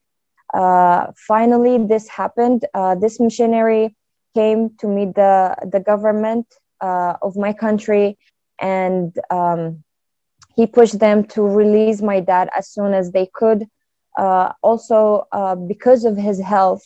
[0.55, 2.65] uh, finally this happened.
[2.73, 3.95] Uh, this missionary
[4.35, 6.47] came to meet the, the government
[6.81, 8.17] uh, of my country
[8.61, 9.83] and um,
[10.57, 13.67] he pushed them to release my dad as soon as they could.
[14.19, 16.83] Uh, also, uh, because of his health,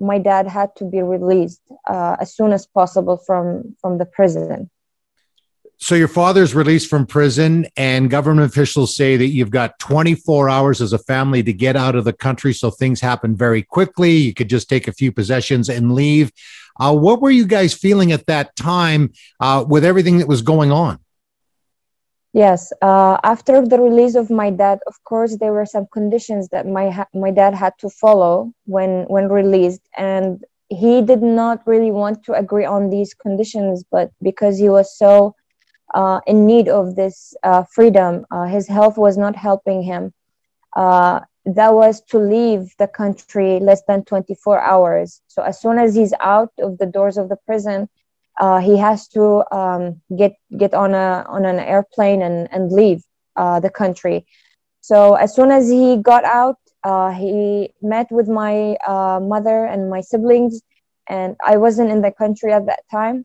[0.00, 4.68] my dad had to be released uh, as soon as possible from from the prison.
[5.78, 10.80] So your father's released from prison, and government officials say that you've got 24 hours
[10.80, 12.54] as a family to get out of the country.
[12.54, 14.12] So things happen very quickly.
[14.12, 16.30] You could just take a few possessions and leave.
[16.78, 20.70] Uh, what were you guys feeling at that time uh, with everything that was going
[20.70, 21.00] on?
[22.32, 26.66] Yes, uh, after the release of my dad, of course, there were some conditions that
[26.66, 32.24] my my dad had to follow when when released, and he did not really want
[32.24, 33.84] to agree on these conditions.
[33.90, 35.34] But because he was so
[35.94, 40.12] uh, in need of this uh, freedom, uh, his health was not helping him.
[40.76, 45.14] Uh, that was to leave the country less than 24 hours.
[45.22, 47.88] So as soon as he's out of the doors of the prison,
[48.40, 53.02] uh, he has to um, get get on a on an airplane and and leave
[53.36, 54.26] uh, the country.
[54.80, 59.88] So as soon as he got out, uh, he met with my uh, mother and
[59.88, 60.60] my siblings,
[61.08, 63.24] and I wasn't in the country at that time.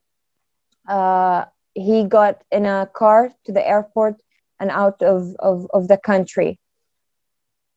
[0.87, 4.15] Uh, he got in a car to the airport
[4.59, 6.59] and out of, of, of the country.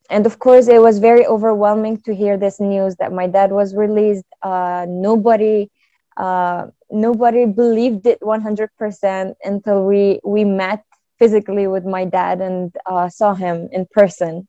[0.09, 3.75] And of course, it was very overwhelming to hear this news that my dad was
[3.75, 4.25] released.
[4.43, 5.71] Uh, nobody
[6.17, 10.85] uh, nobody believed it 100% until we we met
[11.19, 14.49] physically with my dad and uh, saw him in person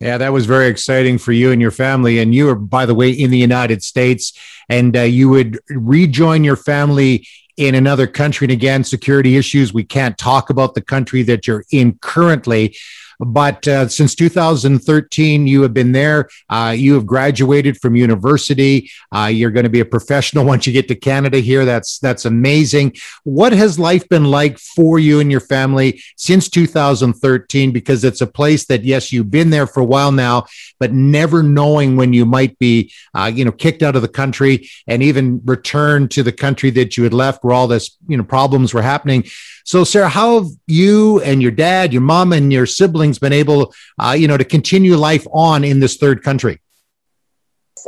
[0.00, 2.18] yeah, that was very exciting for you and your family.
[2.18, 4.32] And you were, by the way, in the United States,
[4.68, 7.26] and uh, you would rejoin your family
[7.56, 8.44] in another country.
[8.44, 9.72] And again, security issues.
[9.72, 12.76] We can't talk about the country that you're in currently.
[13.18, 16.28] But uh, since 2013, you have been there.
[16.48, 18.90] Uh, you have graduated from university.
[19.14, 21.64] Uh, you're going to be a professional once you get to Canada here.
[21.64, 22.96] That's that's amazing.
[23.24, 27.72] What has life been like for you and your family since 2013?
[27.72, 30.46] Because it's a place that yes, you've been there for a while now,
[30.78, 34.68] but never knowing when you might be, uh, you know, kicked out of the country
[34.86, 38.24] and even returned to the country that you had left, where all this, you know,
[38.24, 39.24] problems were happening.
[39.66, 43.74] So, Sarah, how have you and your dad, your mom, and your siblings been able,
[43.98, 46.62] uh, you know, to continue life on in this third country?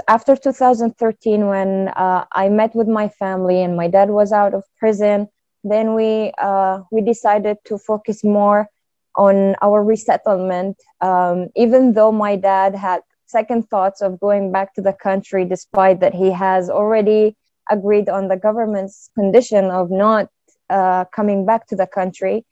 [0.08, 4.64] After 2013, when uh, I met with my family and my dad was out of
[4.76, 5.28] prison,
[5.62, 8.68] then we uh, we decided to focus more
[9.14, 10.76] on our resettlement.
[11.00, 16.00] Um, even though my dad had second thoughts of going back to the country, despite
[16.00, 17.36] that he has already
[17.70, 20.28] agreed on the government's condition of not
[20.70, 22.44] uh, coming back to the country.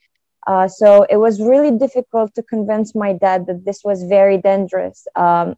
[0.47, 5.07] Uh, so it was really difficult to convince my dad that this was very dangerous.
[5.17, 5.57] Um,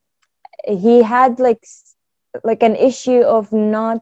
[0.66, 1.62] he had like
[2.44, 4.00] like an issue of not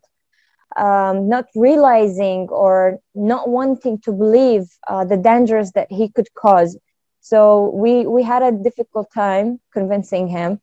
[0.76, 6.78] um, not realizing or not wanting to believe uh, the dangers that he could cause.
[7.20, 10.60] So we we had a difficult time convincing him.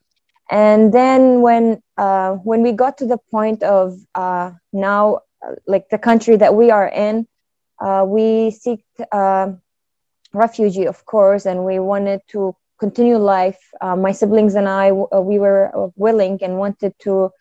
[0.49, 5.19] And then when uh, when we got to the point of uh, now,
[5.67, 7.32] like the country that we are in, uh,
[7.91, 9.47] we seek uh,
[10.33, 13.61] refugee, of course, and we wanted to continue life.
[13.81, 17.31] Uh, my siblings and I, uh, we were willing and wanted to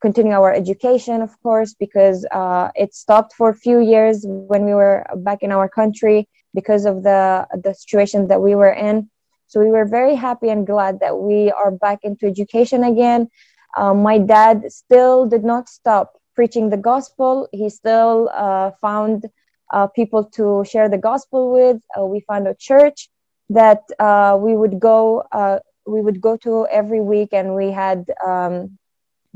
[0.00, 4.74] continue our education, of course, because uh, it stopped for a few years when we
[4.74, 9.08] were back in our country because of the the situation that we were in.
[9.46, 13.28] So we were very happy and glad that we are back into education again.
[13.76, 17.48] Uh, my dad still did not stop preaching the gospel.
[17.52, 19.26] He still uh, found
[19.72, 21.82] uh, people to share the gospel with.
[21.96, 23.08] Uh, we found a church
[23.48, 28.04] that uh, we would go uh, we would go to every week, and we had
[28.24, 28.78] um,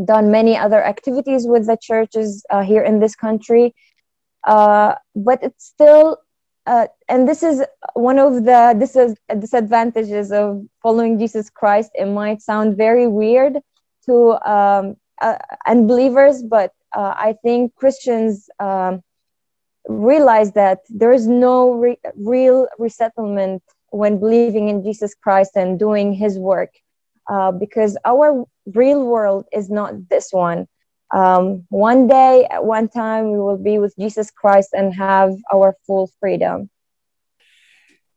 [0.05, 3.75] done many other activities with the churches uh, here in this country.
[4.47, 6.19] Uh, but it's still
[6.67, 7.63] and this is
[7.93, 11.91] one of the this is disadvantages of following Jesus Christ.
[11.95, 13.59] It might sound very weird
[14.07, 14.97] to um,
[15.67, 19.03] unbelievers, but I think Christians um,
[19.89, 26.13] realize that there is no re- real resettlement when believing in Jesus Christ and doing
[26.13, 26.71] his work
[27.31, 30.67] uh, because our real world is not this one.
[31.15, 35.77] Um, one day, at one time, we will be with Jesus Christ and have our
[35.87, 36.71] full freedom.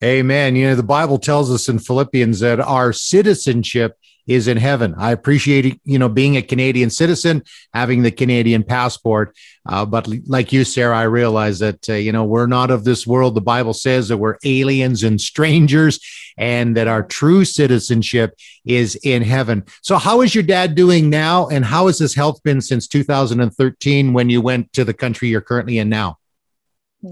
[0.03, 0.55] Amen.
[0.55, 3.97] You know, the Bible tells us in Philippians that our citizenship
[4.27, 4.93] is in heaven.
[4.97, 9.35] I appreciate, you know, being a Canadian citizen, having the Canadian passport.
[9.65, 13.07] Uh, but like you, Sarah, I realize that, uh, you know, we're not of this
[13.07, 13.35] world.
[13.35, 15.99] The Bible says that we're aliens and strangers
[16.37, 19.63] and that our true citizenship is in heaven.
[19.81, 21.47] So, how is your dad doing now?
[21.47, 25.41] And how has his health been since 2013 when you went to the country you're
[25.41, 26.17] currently in now?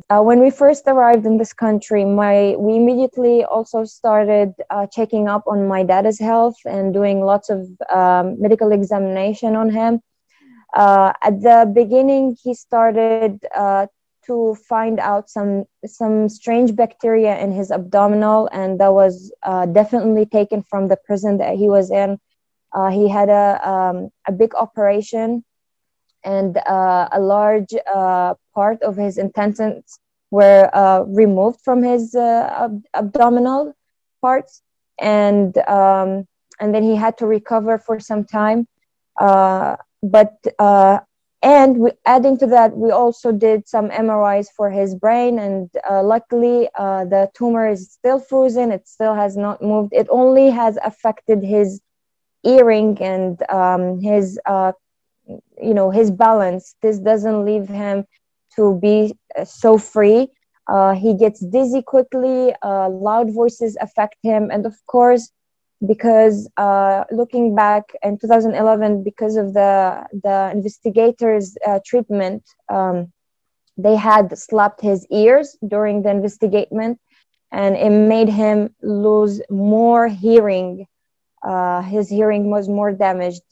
[0.10, 5.28] Uh, when we first arrived in this country, my we immediately also started uh, checking
[5.28, 10.02] up on my dad's health and doing lots of um, medical examination on him.
[10.76, 13.86] Uh, at the beginning, he started uh,
[14.26, 20.26] to find out some some strange bacteria in his abdominal, and that was uh, definitely
[20.26, 22.20] taken from the prison that he was in.
[22.74, 25.46] Uh, he had a um, a big operation
[26.26, 30.00] and uh, a large uh, part of his intestines
[30.32, 33.76] were uh, removed from his uh, ab- abdominal
[34.22, 34.64] parts,
[35.00, 36.28] and um,
[36.60, 38.68] and then he had to recover for some time.
[39.20, 41.00] Uh, but uh,
[41.44, 46.70] and we, adding to that, we also did some MRIs for his brain, and luckily
[46.78, 48.72] the tumor is still frozen.
[48.72, 49.94] It still has not moved.
[49.94, 51.82] It only has affected his
[52.46, 54.74] earring and um, his uh,
[55.62, 58.06] you know his balance this doesn't leave him
[58.56, 60.28] to be uh, so free.
[60.68, 64.50] Uh, he gets dizzy quickly uh, loud voices affect him.
[64.52, 65.32] And of course
[65.86, 73.12] because uh, looking back in 2011 because of the the investigators uh, treatment um,
[73.78, 76.98] they had slapped his ears during the investigation
[77.52, 80.86] and it made him lose more hearing.
[81.44, 83.44] Uh, his hearing was more damaged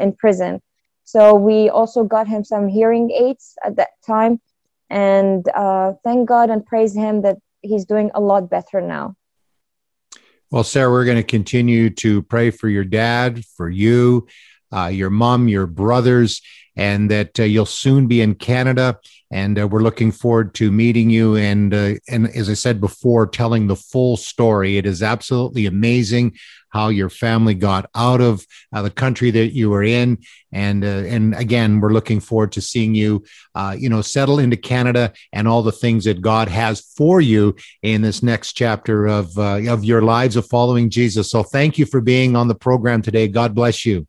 [0.00, 0.60] in prison
[1.06, 4.40] so we also got him some hearing aids at that time.
[4.90, 9.14] And uh, thank God and praise him that he's doing a lot better now.
[10.50, 14.26] Well, Sarah, we're going to continue to pray for your dad, for you.
[14.72, 16.42] uh, your mom, your brothers,
[16.76, 18.98] and that uh, you'll soon be in Canada.
[19.30, 21.36] And uh, we're looking forward to meeting you.
[21.36, 24.76] And uh, and as I said before, telling the full story.
[24.76, 26.36] It is absolutely amazing
[26.70, 30.18] how your family got out of uh, the country that you were in,
[30.52, 33.24] and uh, and again, we're looking forward to seeing you,
[33.54, 37.56] uh, you know, settle into Canada and all the things that God has for you
[37.82, 41.30] in this next chapter of of your lives of following Jesus.
[41.30, 43.28] So, thank you for being on the program today.
[43.28, 44.06] God bless you.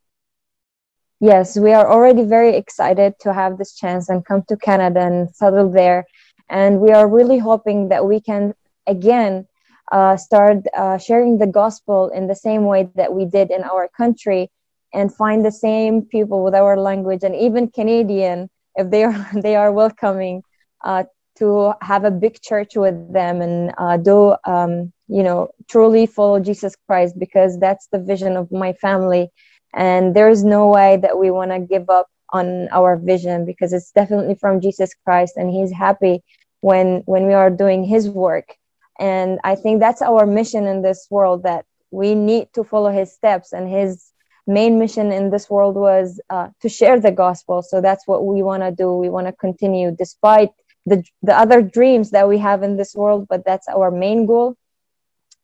[1.19, 5.35] Yes, we are already very excited to have this chance and come to Canada and
[5.35, 6.05] settle there.
[6.49, 8.53] And we are really hoping that we can
[8.85, 9.47] again
[9.91, 13.89] uh, start uh, sharing the gospel in the same way that we did in our
[13.97, 14.51] country
[14.93, 19.55] and find the same people with our language and even Canadian if they are they
[19.55, 20.43] are welcoming
[20.83, 21.03] uh,
[21.39, 26.39] to have a big church with them and uh, do um, you know truly follow
[26.39, 29.29] Jesus Christ because that's the vision of my family
[29.77, 33.71] and there is no way that we want to give up on our vision because
[33.71, 36.23] it's definitely from Jesus Christ and he's happy
[36.61, 38.55] when when we are doing his work.
[38.99, 43.13] And i think that's our mission in this world that we need to follow his
[43.13, 43.53] steps.
[43.53, 44.11] And his
[44.47, 47.61] main mission in this world was uh, to share the gospel.
[47.61, 48.91] So that's what we want to do.
[48.93, 50.49] We want to continue despite
[50.87, 54.55] the, the other dreams that we have in this world but that's our main goal.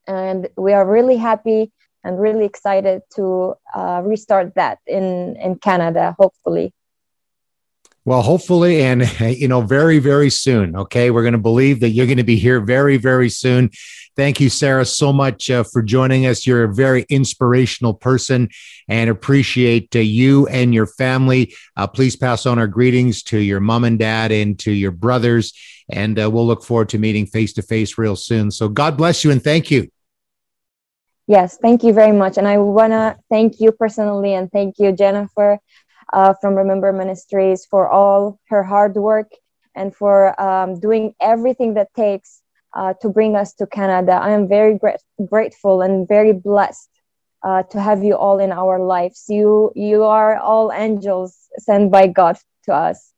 [0.07, 1.71] And we are really happy
[2.04, 6.74] and really excited to uh, restart that in in canada hopefully
[8.06, 10.76] well, hopefully, and you know, very, very soon.
[10.76, 13.70] Okay, we're going to believe that you're going to be here very, very soon.
[14.16, 16.45] Thank you, Sarah, so much uh, for joining us.
[16.45, 18.49] You're a very inspirational person,
[18.88, 21.56] and appreciate uh, you and your family.
[21.78, 25.54] Uh, please pass on our greetings to your mom and dad and to your brothers,
[25.89, 28.51] and uh, we'll look forward to meeting face to face real soon.
[28.51, 29.89] So, God bless you, and thank you.
[31.28, 34.91] Yes, thank you very much, and I want to thank you personally, and thank you,
[34.91, 35.59] Jennifer
[36.13, 39.32] uh, from Remember Ministries for all her hard work
[39.76, 42.41] and for um, doing everything that takes
[42.76, 44.13] uh, to bring us to Canada.
[44.13, 44.80] I am very
[45.28, 46.89] grateful and very blessed
[47.43, 49.26] uh, to have you all in our lives.
[49.28, 53.11] You you are all angels sent by God to us.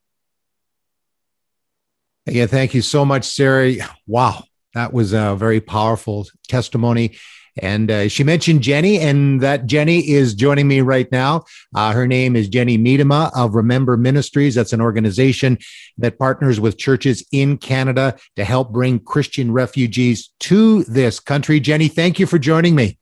[2.25, 3.73] Yeah, thank you so much, Sarah.
[4.07, 4.43] Wow,
[4.73, 7.17] that was a very powerful testimony.
[7.61, 11.45] And uh, she mentioned Jenny, and that Jenny is joining me right now.
[11.73, 14.55] Uh, her name is Jenny Miedema of Remember Ministries.
[14.55, 15.57] That's an organization
[15.97, 21.59] that partners with churches in Canada to help bring Christian refugees to this country.
[21.61, 22.97] Jenny, thank you for joining me.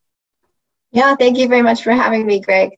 [0.92, 2.78] Yeah, thank you very much for having me, Greg.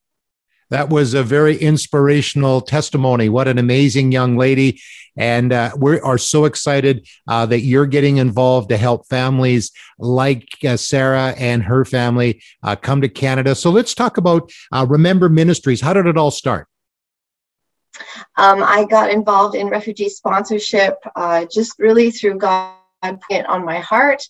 [0.69, 3.30] That was a very inspirational testimony.
[3.30, 4.82] What an amazing young lady.
[5.18, 10.47] And uh, we are so excited uh, that you're getting involved to help families like
[10.68, 13.55] uh, Sarah and her family uh, come to Canada.
[13.55, 15.82] So let's talk about uh, Remember Ministries.
[15.82, 16.68] How did it all start?
[18.38, 23.63] Um, I got involved in refugee sponsorship uh, just really through God putting it on
[23.63, 24.22] my heart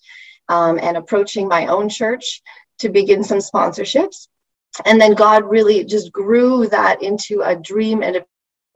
[0.49, 2.43] um, and approaching my own church
[2.79, 4.27] to begin some sponsorships
[4.83, 8.25] and then God really just grew that into a dream and a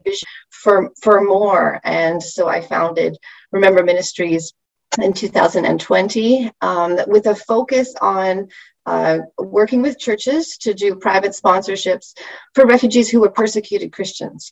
[0.04, 1.80] vision for for more.
[1.84, 3.18] And so I founded
[3.52, 4.54] Remember Ministries
[5.02, 8.48] in 2020 um, with a focus on
[8.86, 12.18] uh, working with churches to do private sponsorships
[12.56, 14.52] for refugees who were persecuted Christians.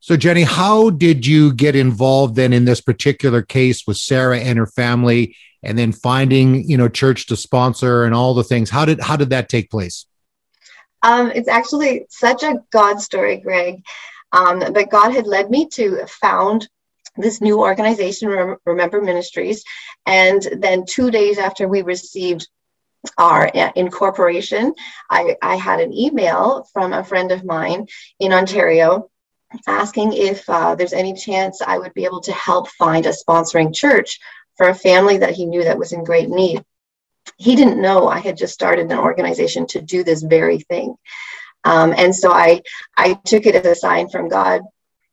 [0.00, 4.58] So, Jenny, how did you get involved then in this particular case with Sarah and
[4.58, 8.68] her family, and then finding you know church to sponsor and all the things?
[8.68, 10.04] How did how did that take place?
[11.02, 13.82] Um, it's actually such a God story, Greg.
[14.34, 16.68] Um, but God had led me to found
[17.16, 19.62] this new organization, Remember Ministries.
[20.06, 22.48] And then two days after we received
[23.16, 24.74] our uh, incorporation,
[25.08, 27.86] I, I had an email from a friend of mine
[28.18, 29.08] in Ontario
[29.68, 33.72] asking if uh, there's any chance I would be able to help find a sponsoring
[33.72, 34.18] church
[34.56, 36.64] for a family that he knew that was in great need
[37.36, 40.96] he didn't know I had just started an organization to do this very thing.
[41.64, 42.62] Um, and so I,
[42.96, 44.62] I took it as a sign from God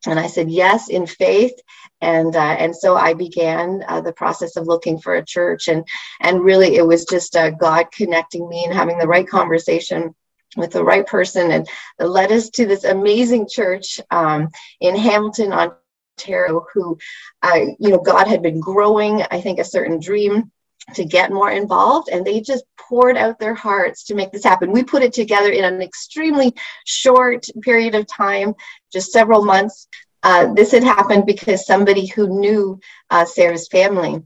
[0.08, 1.54] and I said yes in faith,
[2.02, 5.86] and uh, and so I began uh, the process of looking for a church, and
[6.22, 10.16] and really it was just uh, God connecting me and having the right conversation
[10.58, 11.68] with the right person, and
[12.00, 14.50] led us to this amazing church um,
[14.80, 16.98] in Hamilton, Ontario, who,
[17.44, 19.22] uh, you know, God had been growing.
[19.30, 20.52] I think a certain dream
[20.94, 24.72] to get more involved and they just poured out their hearts to make this happen.
[24.72, 26.54] We put it together in an extremely
[26.86, 28.56] short period of time,
[28.92, 29.88] just several months.
[30.24, 32.80] Uh, this had happened because somebody who knew
[33.10, 34.22] uh, Sarah's family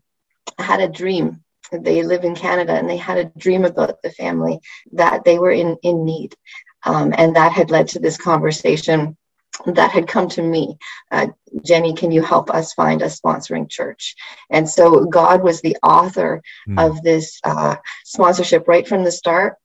[0.58, 1.44] had a dream.
[1.72, 4.60] They live in Canada and they had a dream about the family
[4.94, 6.36] that they were in, in need.
[6.84, 9.18] Um, and that had led to this conversation
[9.66, 10.78] that had come to me.
[11.12, 11.28] Uh,
[11.64, 14.16] jenny can you help us find a sponsoring church?
[14.50, 16.80] And so god was the author mm.
[16.80, 19.56] of this uh, sponsorship right from the start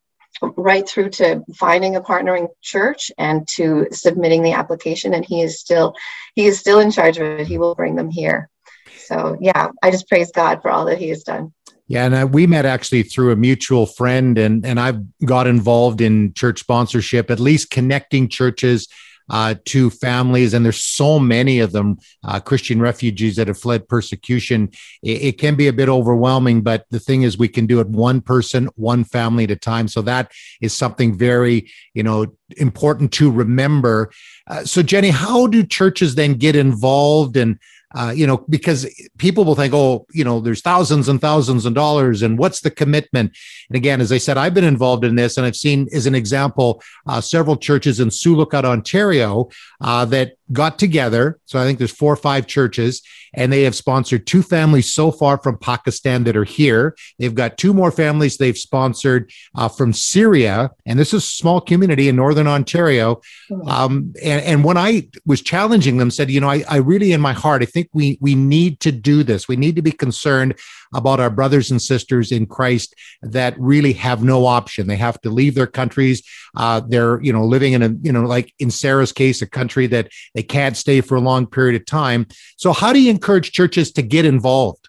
[0.56, 5.12] right through to finding a partnering church and to submitting the application.
[5.12, 5.94] And he is still
[6.34, 7.46] he is still in charge of it.
[7.46, 8.48] He will bring them here.
[8.96, 11.52] So yeah i just praise god for all that he has done.
[11.88, 16.00] Yeah, and uh, we met actually through a mutual friend, and and I've got involved
[16.00, 18.86] in church sponsorship, at least connecting churches
[19.30, 23.88] uh, to families, and there's so many of them, uh, Christian refugees that have fled
[23.88, 24.70] persecution.
[25.02, 27.88] It, it, can be a bit overwhelming, but the thing is, we can do it
[27.88, 29.86] one person, one family at a time.
[29.88, 32.26] So that is something very, you know,
[32.56, 34.10] important to remember.
[34.48, 37.58] Uh, so, Jenny, how do churches then get involved and
[37.94, 38.86] uh, you know, because
[39.18, 42.70] people will think, oh, you know, there's thousands and thousands of dollars, and what's the
[42.70, 43.36] commitment?
[43.68, 46.14] And again, as I said, I've been involved in this, and I've seen, as an
[46.14, 49.48] example, uh, several churches in Lookout, Ontario,
[49.80, 51.38] uh, that got together.
[51.46, 53.02] So I think there's four or five churches,
[53.34, 56.96] and they have sponsored two families so far from Pakistan that are here.
[57.18, 61.60] They've got two more families they've sponsored uh, from Syria, and this is a small
[61.60, 63.20] community in northern Ontario.
[63.66, 67.20] Um, and, and, when I was challenging them, said, you know, I, I really, in
[67.20, 69.48] my heart, I think we we need to do this.
[69.48, 70.58] We need to be concerned
[70.94, 74.86] about our brothers and sisters in Christ that really have no option.
[74.86, 76.22] They have to leave their countries.
[76.56, 79.86] Uh, they're, you know, living in a, you know, like in Sarah's case, a country
[79.88, 82.26] that they can't stay for a long period of time.
[82.56, 84.88] So, how do you encourage churches to get involved?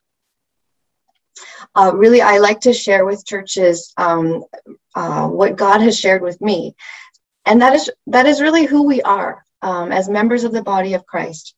[1.76, 4.44] Uh, really, I like to share with churches um,
[4.96, 6.76] uh, what God has shared with me,
[7.46, 10.96] and that is that is really who we are um, as members of the body
[10.96, 11.56] of Christ.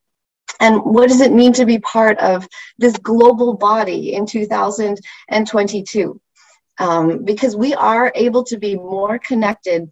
[0.60, 6.22] And what does it mean to be part of this global body in 2022?
[6.80, 9.92] Um, because we are able to be more connected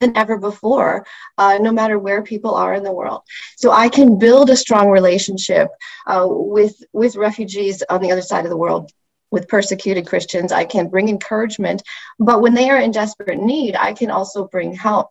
[0.00, 1.06] than ever before,
[1.38, 3.22] uh, no matter where people are in the world.
[3.56, 5.68] So I can build a strong relationship
[6.06, 8.90] uh, with with refugees on the other side of the world.
[9.30, 11.82] With persecuted Christians, I can bring encouragement,
[12.18, 15.10] but when they are in desperate need, I can also bring help.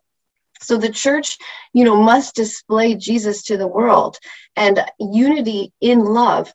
[0.60, 1.38] So the church,
[1.72, 4.18] you know, must display Jesus to the world
[4.56, 6.52] and unity in love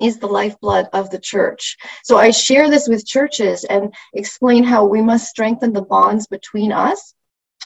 [0.00, 1.76] is the lifeblood of the church.
[2.02, 6.72] So I share this with churches and explain how we must strengthen the bonds between
[6.72, 7.14] us,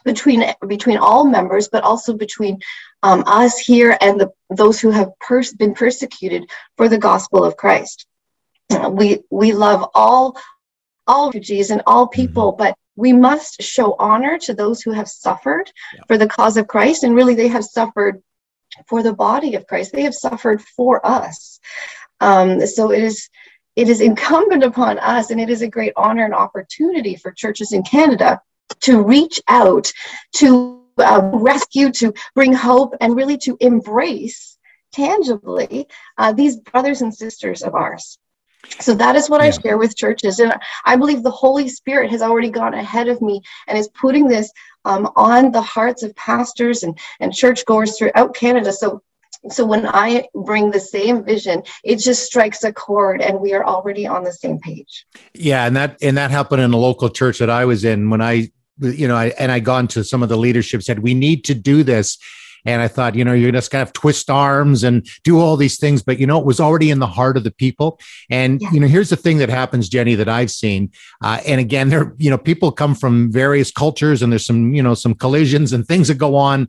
[0.05, 2.59] between between all members, but also between
[3.03, 7.57] um, us here and the, those who have pers- been persecuted for the gospel of
[7.57, 8.07] Christ.
[8.91, 10.39] We we love all
[11.07, 12.59] all refugees and all people, mm-hmm.
[12.59, 16.03] but we must show honor to those who have suffered yeah.
[16.07, 17.03] for the cause of Christ.
[17.03, 18.23] And really, they have suffered
[18.87, 19.93] for the body of Christ.
[19.93, 21.61] They have suffered for us.
[22.21, 23.29] Um, so it is
[23.77, 27.73] it is incumbent upon us, and it is a great honor and opportunity for churches
[27.73, 28.41] in Canada
[28.81, 29.91] to reach out,
[30.35, 34.59] to uh, rescue, to bring hope, and really to embrace
[34.93, 35.87] tangibly
[36.19, 38.19] uh, these brothers and sisters of ours.
[38.81, 39.49] So that is what yeah.
[39.49, 40.39] I share with churches.
[40.39, 40.55] And
[40.85, 44.51] I believe the Holy Spirit has already gone ahead of me and is putting this
[44.85, 48.73] um, on the hearts of pastors and, and churchgoers throughout Canada.
[48.73, 49.03] So
[49.49, 53.65] so when I bring the same vision, it just strikes a chord and we are
[53.65, 55.07] already on the same page.
[55.33, 58.21] Yeah, and that and that happened in a local church that I was in when
[58.21, 58.51] I
[58.83, 61.55] you know, I, and I gone to some of the leadership said we need to
[61.55, 62.19] do this
[62.65, 65.79] and I thought, you know, you're just kind of twist arms and do all these
[65.79, 66.03] things.
[66.03, 67.99] But, you know, it was already in the heart of the people.
[68.31, 68.71] And, yeah.
[68.73, 70.91] you know, here's the thing that happens, Jenny, that I've seen.
[71.23, 74.83] Uh, and again, there, you know, people come from various cultures and there's some, you
[74.83, 76.69] know, some collisions and things that go on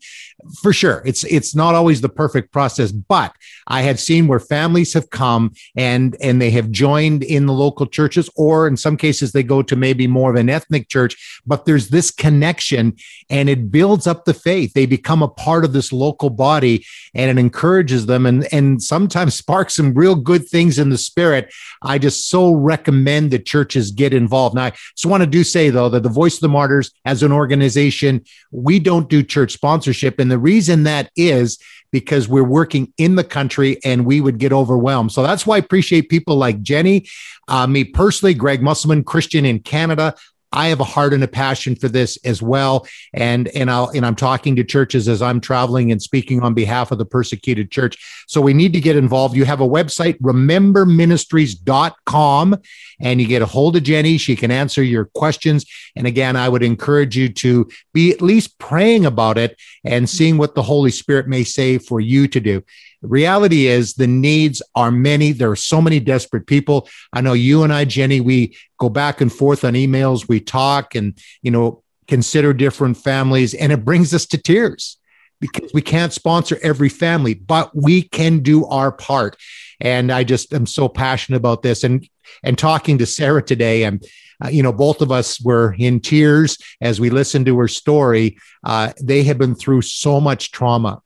[0.61, 1.01] for sure.
[1.05, 3.33] It's, it's not always the perfect process, but
[3.67, 7.85] I have seen where families have come and, and they have joined in the local
[7.85, 11.65] churches, or in some cases, they go to maybe more of an ethnic church, but
[11.65, 12.95] there's this connection
[13.29, 14.73] and it builds up the faith.
[14.73, 18.81] They become a part of the this local body and it encourages them and, and
[18.81, 21.51] sometimes sparks some real good things in the spirit.
[21.81, 24.55] I just so recommend that churches get involved.
[24.55, 27.23] Now, I just want to do say though that the Voice of the Martyrs as
[27.23, 30.19] an organization, we don't do church sponsorship.
[30.19, 31.57] And the reason that is
[31.91, 35.11] because we're working in the country and we would get overwhelmed.
[35.11, 37.07] So that's why I appreciate people like Jenny,
[37.47, 40.15] uh, me personally, Greg Musselman, Christian in Canada,
[40.51, 42.87] I have a heart and a passion for this as well.
[43.13, 46.91] And and I'll and I'm talking to churches as I'm traveling and speaking on behalf
[46.91, 48.25] of the persecuted church.
[48.27, 49.35] So we need to get involved.
[49.35, 52.57] You have a website, rememberministries.com,
[52.99, 54.17] and you get a hold of Jenny.
[54.17, 55.65] She can answer your questions.
[55.95, 60.37] And again, I would encourage you to be at least praying about it and seeing
[60.37, 62.63] what the Holy Spirit may say for you to do.
[63.01, 65.31] Reality is the needs are many.
[65.31, 66.87] There are so many desperate people.
[67.13, 70.27] I know you and I, Jenny, we go back and forth on emails.
[70.27, 74.97] We talk and, you know, consider different families, and it brings us to tears
[75.39, 79.35] because we can't sponsor every family, but we can do our part.
[79.79, 81.83] And I just am so passionate about this.
[81.83, 82.07] And
[82.43, 84.03] and talking to Sarah today, and
[84.43, 88.37] uh, you know, both of us were in tears as we listened to her story.
[88.63, 91.01] Uh, they have been through so much trauma,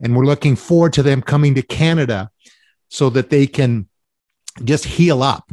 [0.00, 2.30] and we're looking forward to them coming to Canada
[2.88, 3.88] so that they can
[4.64, 5.50] just heal up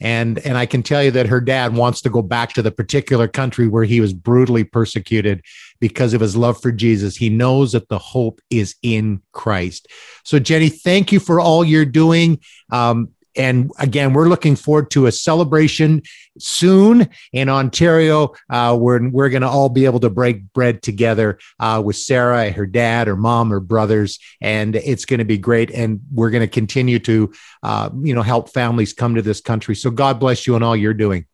[0.00, 2.70] and and I can tell you that her dad wants to go back to the
[2.70, 5.42] particular country where he was brutally persecuted
[5.80, 7.16] because of his love for Jesus.
[7.16, 9.88] He knows that the hope is in Christ.
[10.24, 12.40] So Jenny, thank you for all you're doing.
[12.70, 16.02] Um, and again, we're looking forward to a celebration
[16.38, 18.34] soon in Ontario.
[18.50, 22.50] Uh, we're we're going to all be able to break bread together uh, with Sarah,
[22.50, 25.70] her dad, her mom, her brothers, and it's going to be great.
[25.70, 27.32] And we're going to continue to,
[27.62, 29.76] uh, you know, help families come to this country.
[29.76, 31.26] So God bless you and all you're doing.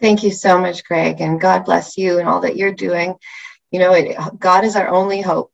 [0.00, 3.16] Thank you so much, Greg, and God bless you and all that you're doing.
[3.70, 5.49] You know, it, God is our only hope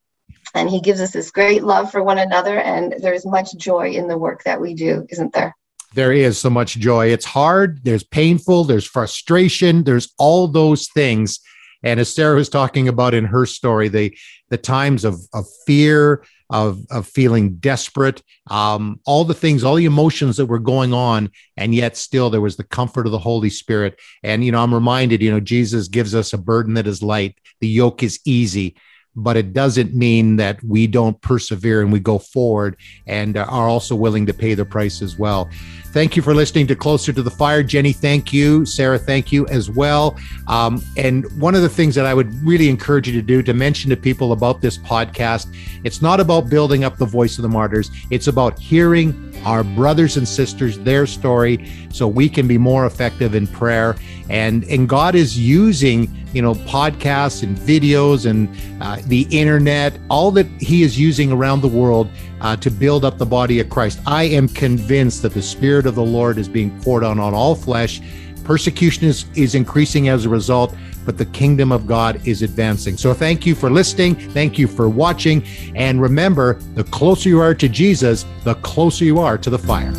[0.57, 4.07] and he gives us this great love for one another and there's much joy in
[4.07, 5.55] the work that we do isn't there?
[5.93, 7.07] There is so much joy.
[7.07, 11.39] It's hard there's painful there's frustration there's all those things.
[11.83, 14.17] And as sarah was talking about in her story the
[14.49, 19.85] the times of of fear of of feeling desperate um, all the things all the
[19.85, 23.49] emotions that were going on and yet still there was the comfort of the holy
[23.49, 23.99] spirit.
[24.23, 27.37] And you know i'm reminded you know jesus gives us a burden that is light.
[27.59, 28.75] The yoke is easy
[29.17, 33.95] but it doesn't mean that we don't persevere and we go forward and are also
[33.95, 35.49] willing to pay the price as well.
[35.87, 37.63] Thank you for listening to Closer to the Fire.
[37.63, 38.65] Jenny, thank you.
[38.65, 40.15] Sarah, thank you as well.
[40.45, 43.53] Um, and one of the things that I would really encourage you to do to
[43.55, 45.51] mention to people about this podcast,
[45.83, 50.17] it's not about building up the voice of the martyrs, it's about hearing our brothers
[50.17, 53.95] and sisters their story so we can be more effective in prayer
[54.29, 58.49] and and god is using you know podcasts and videos and
[58.81, 62.09] uh, the internet all that he is using around the world
[62.41, 65.95] uh, to build up the body of christ i am convinced that the spirit of
[65.95, 68.01] the lord is being poured on on all flesh
[68.43, 70.73] persecution is is increasing as a result
[71.07, 72.97] but the kingdom of God is advancing.
[72.97, 74.13] So thank you for listening.
[74.13, 75.41] Thank you for watching.
[75.73, 79.93] And remember, the closer you are to Jesus, the closer you are to the fire.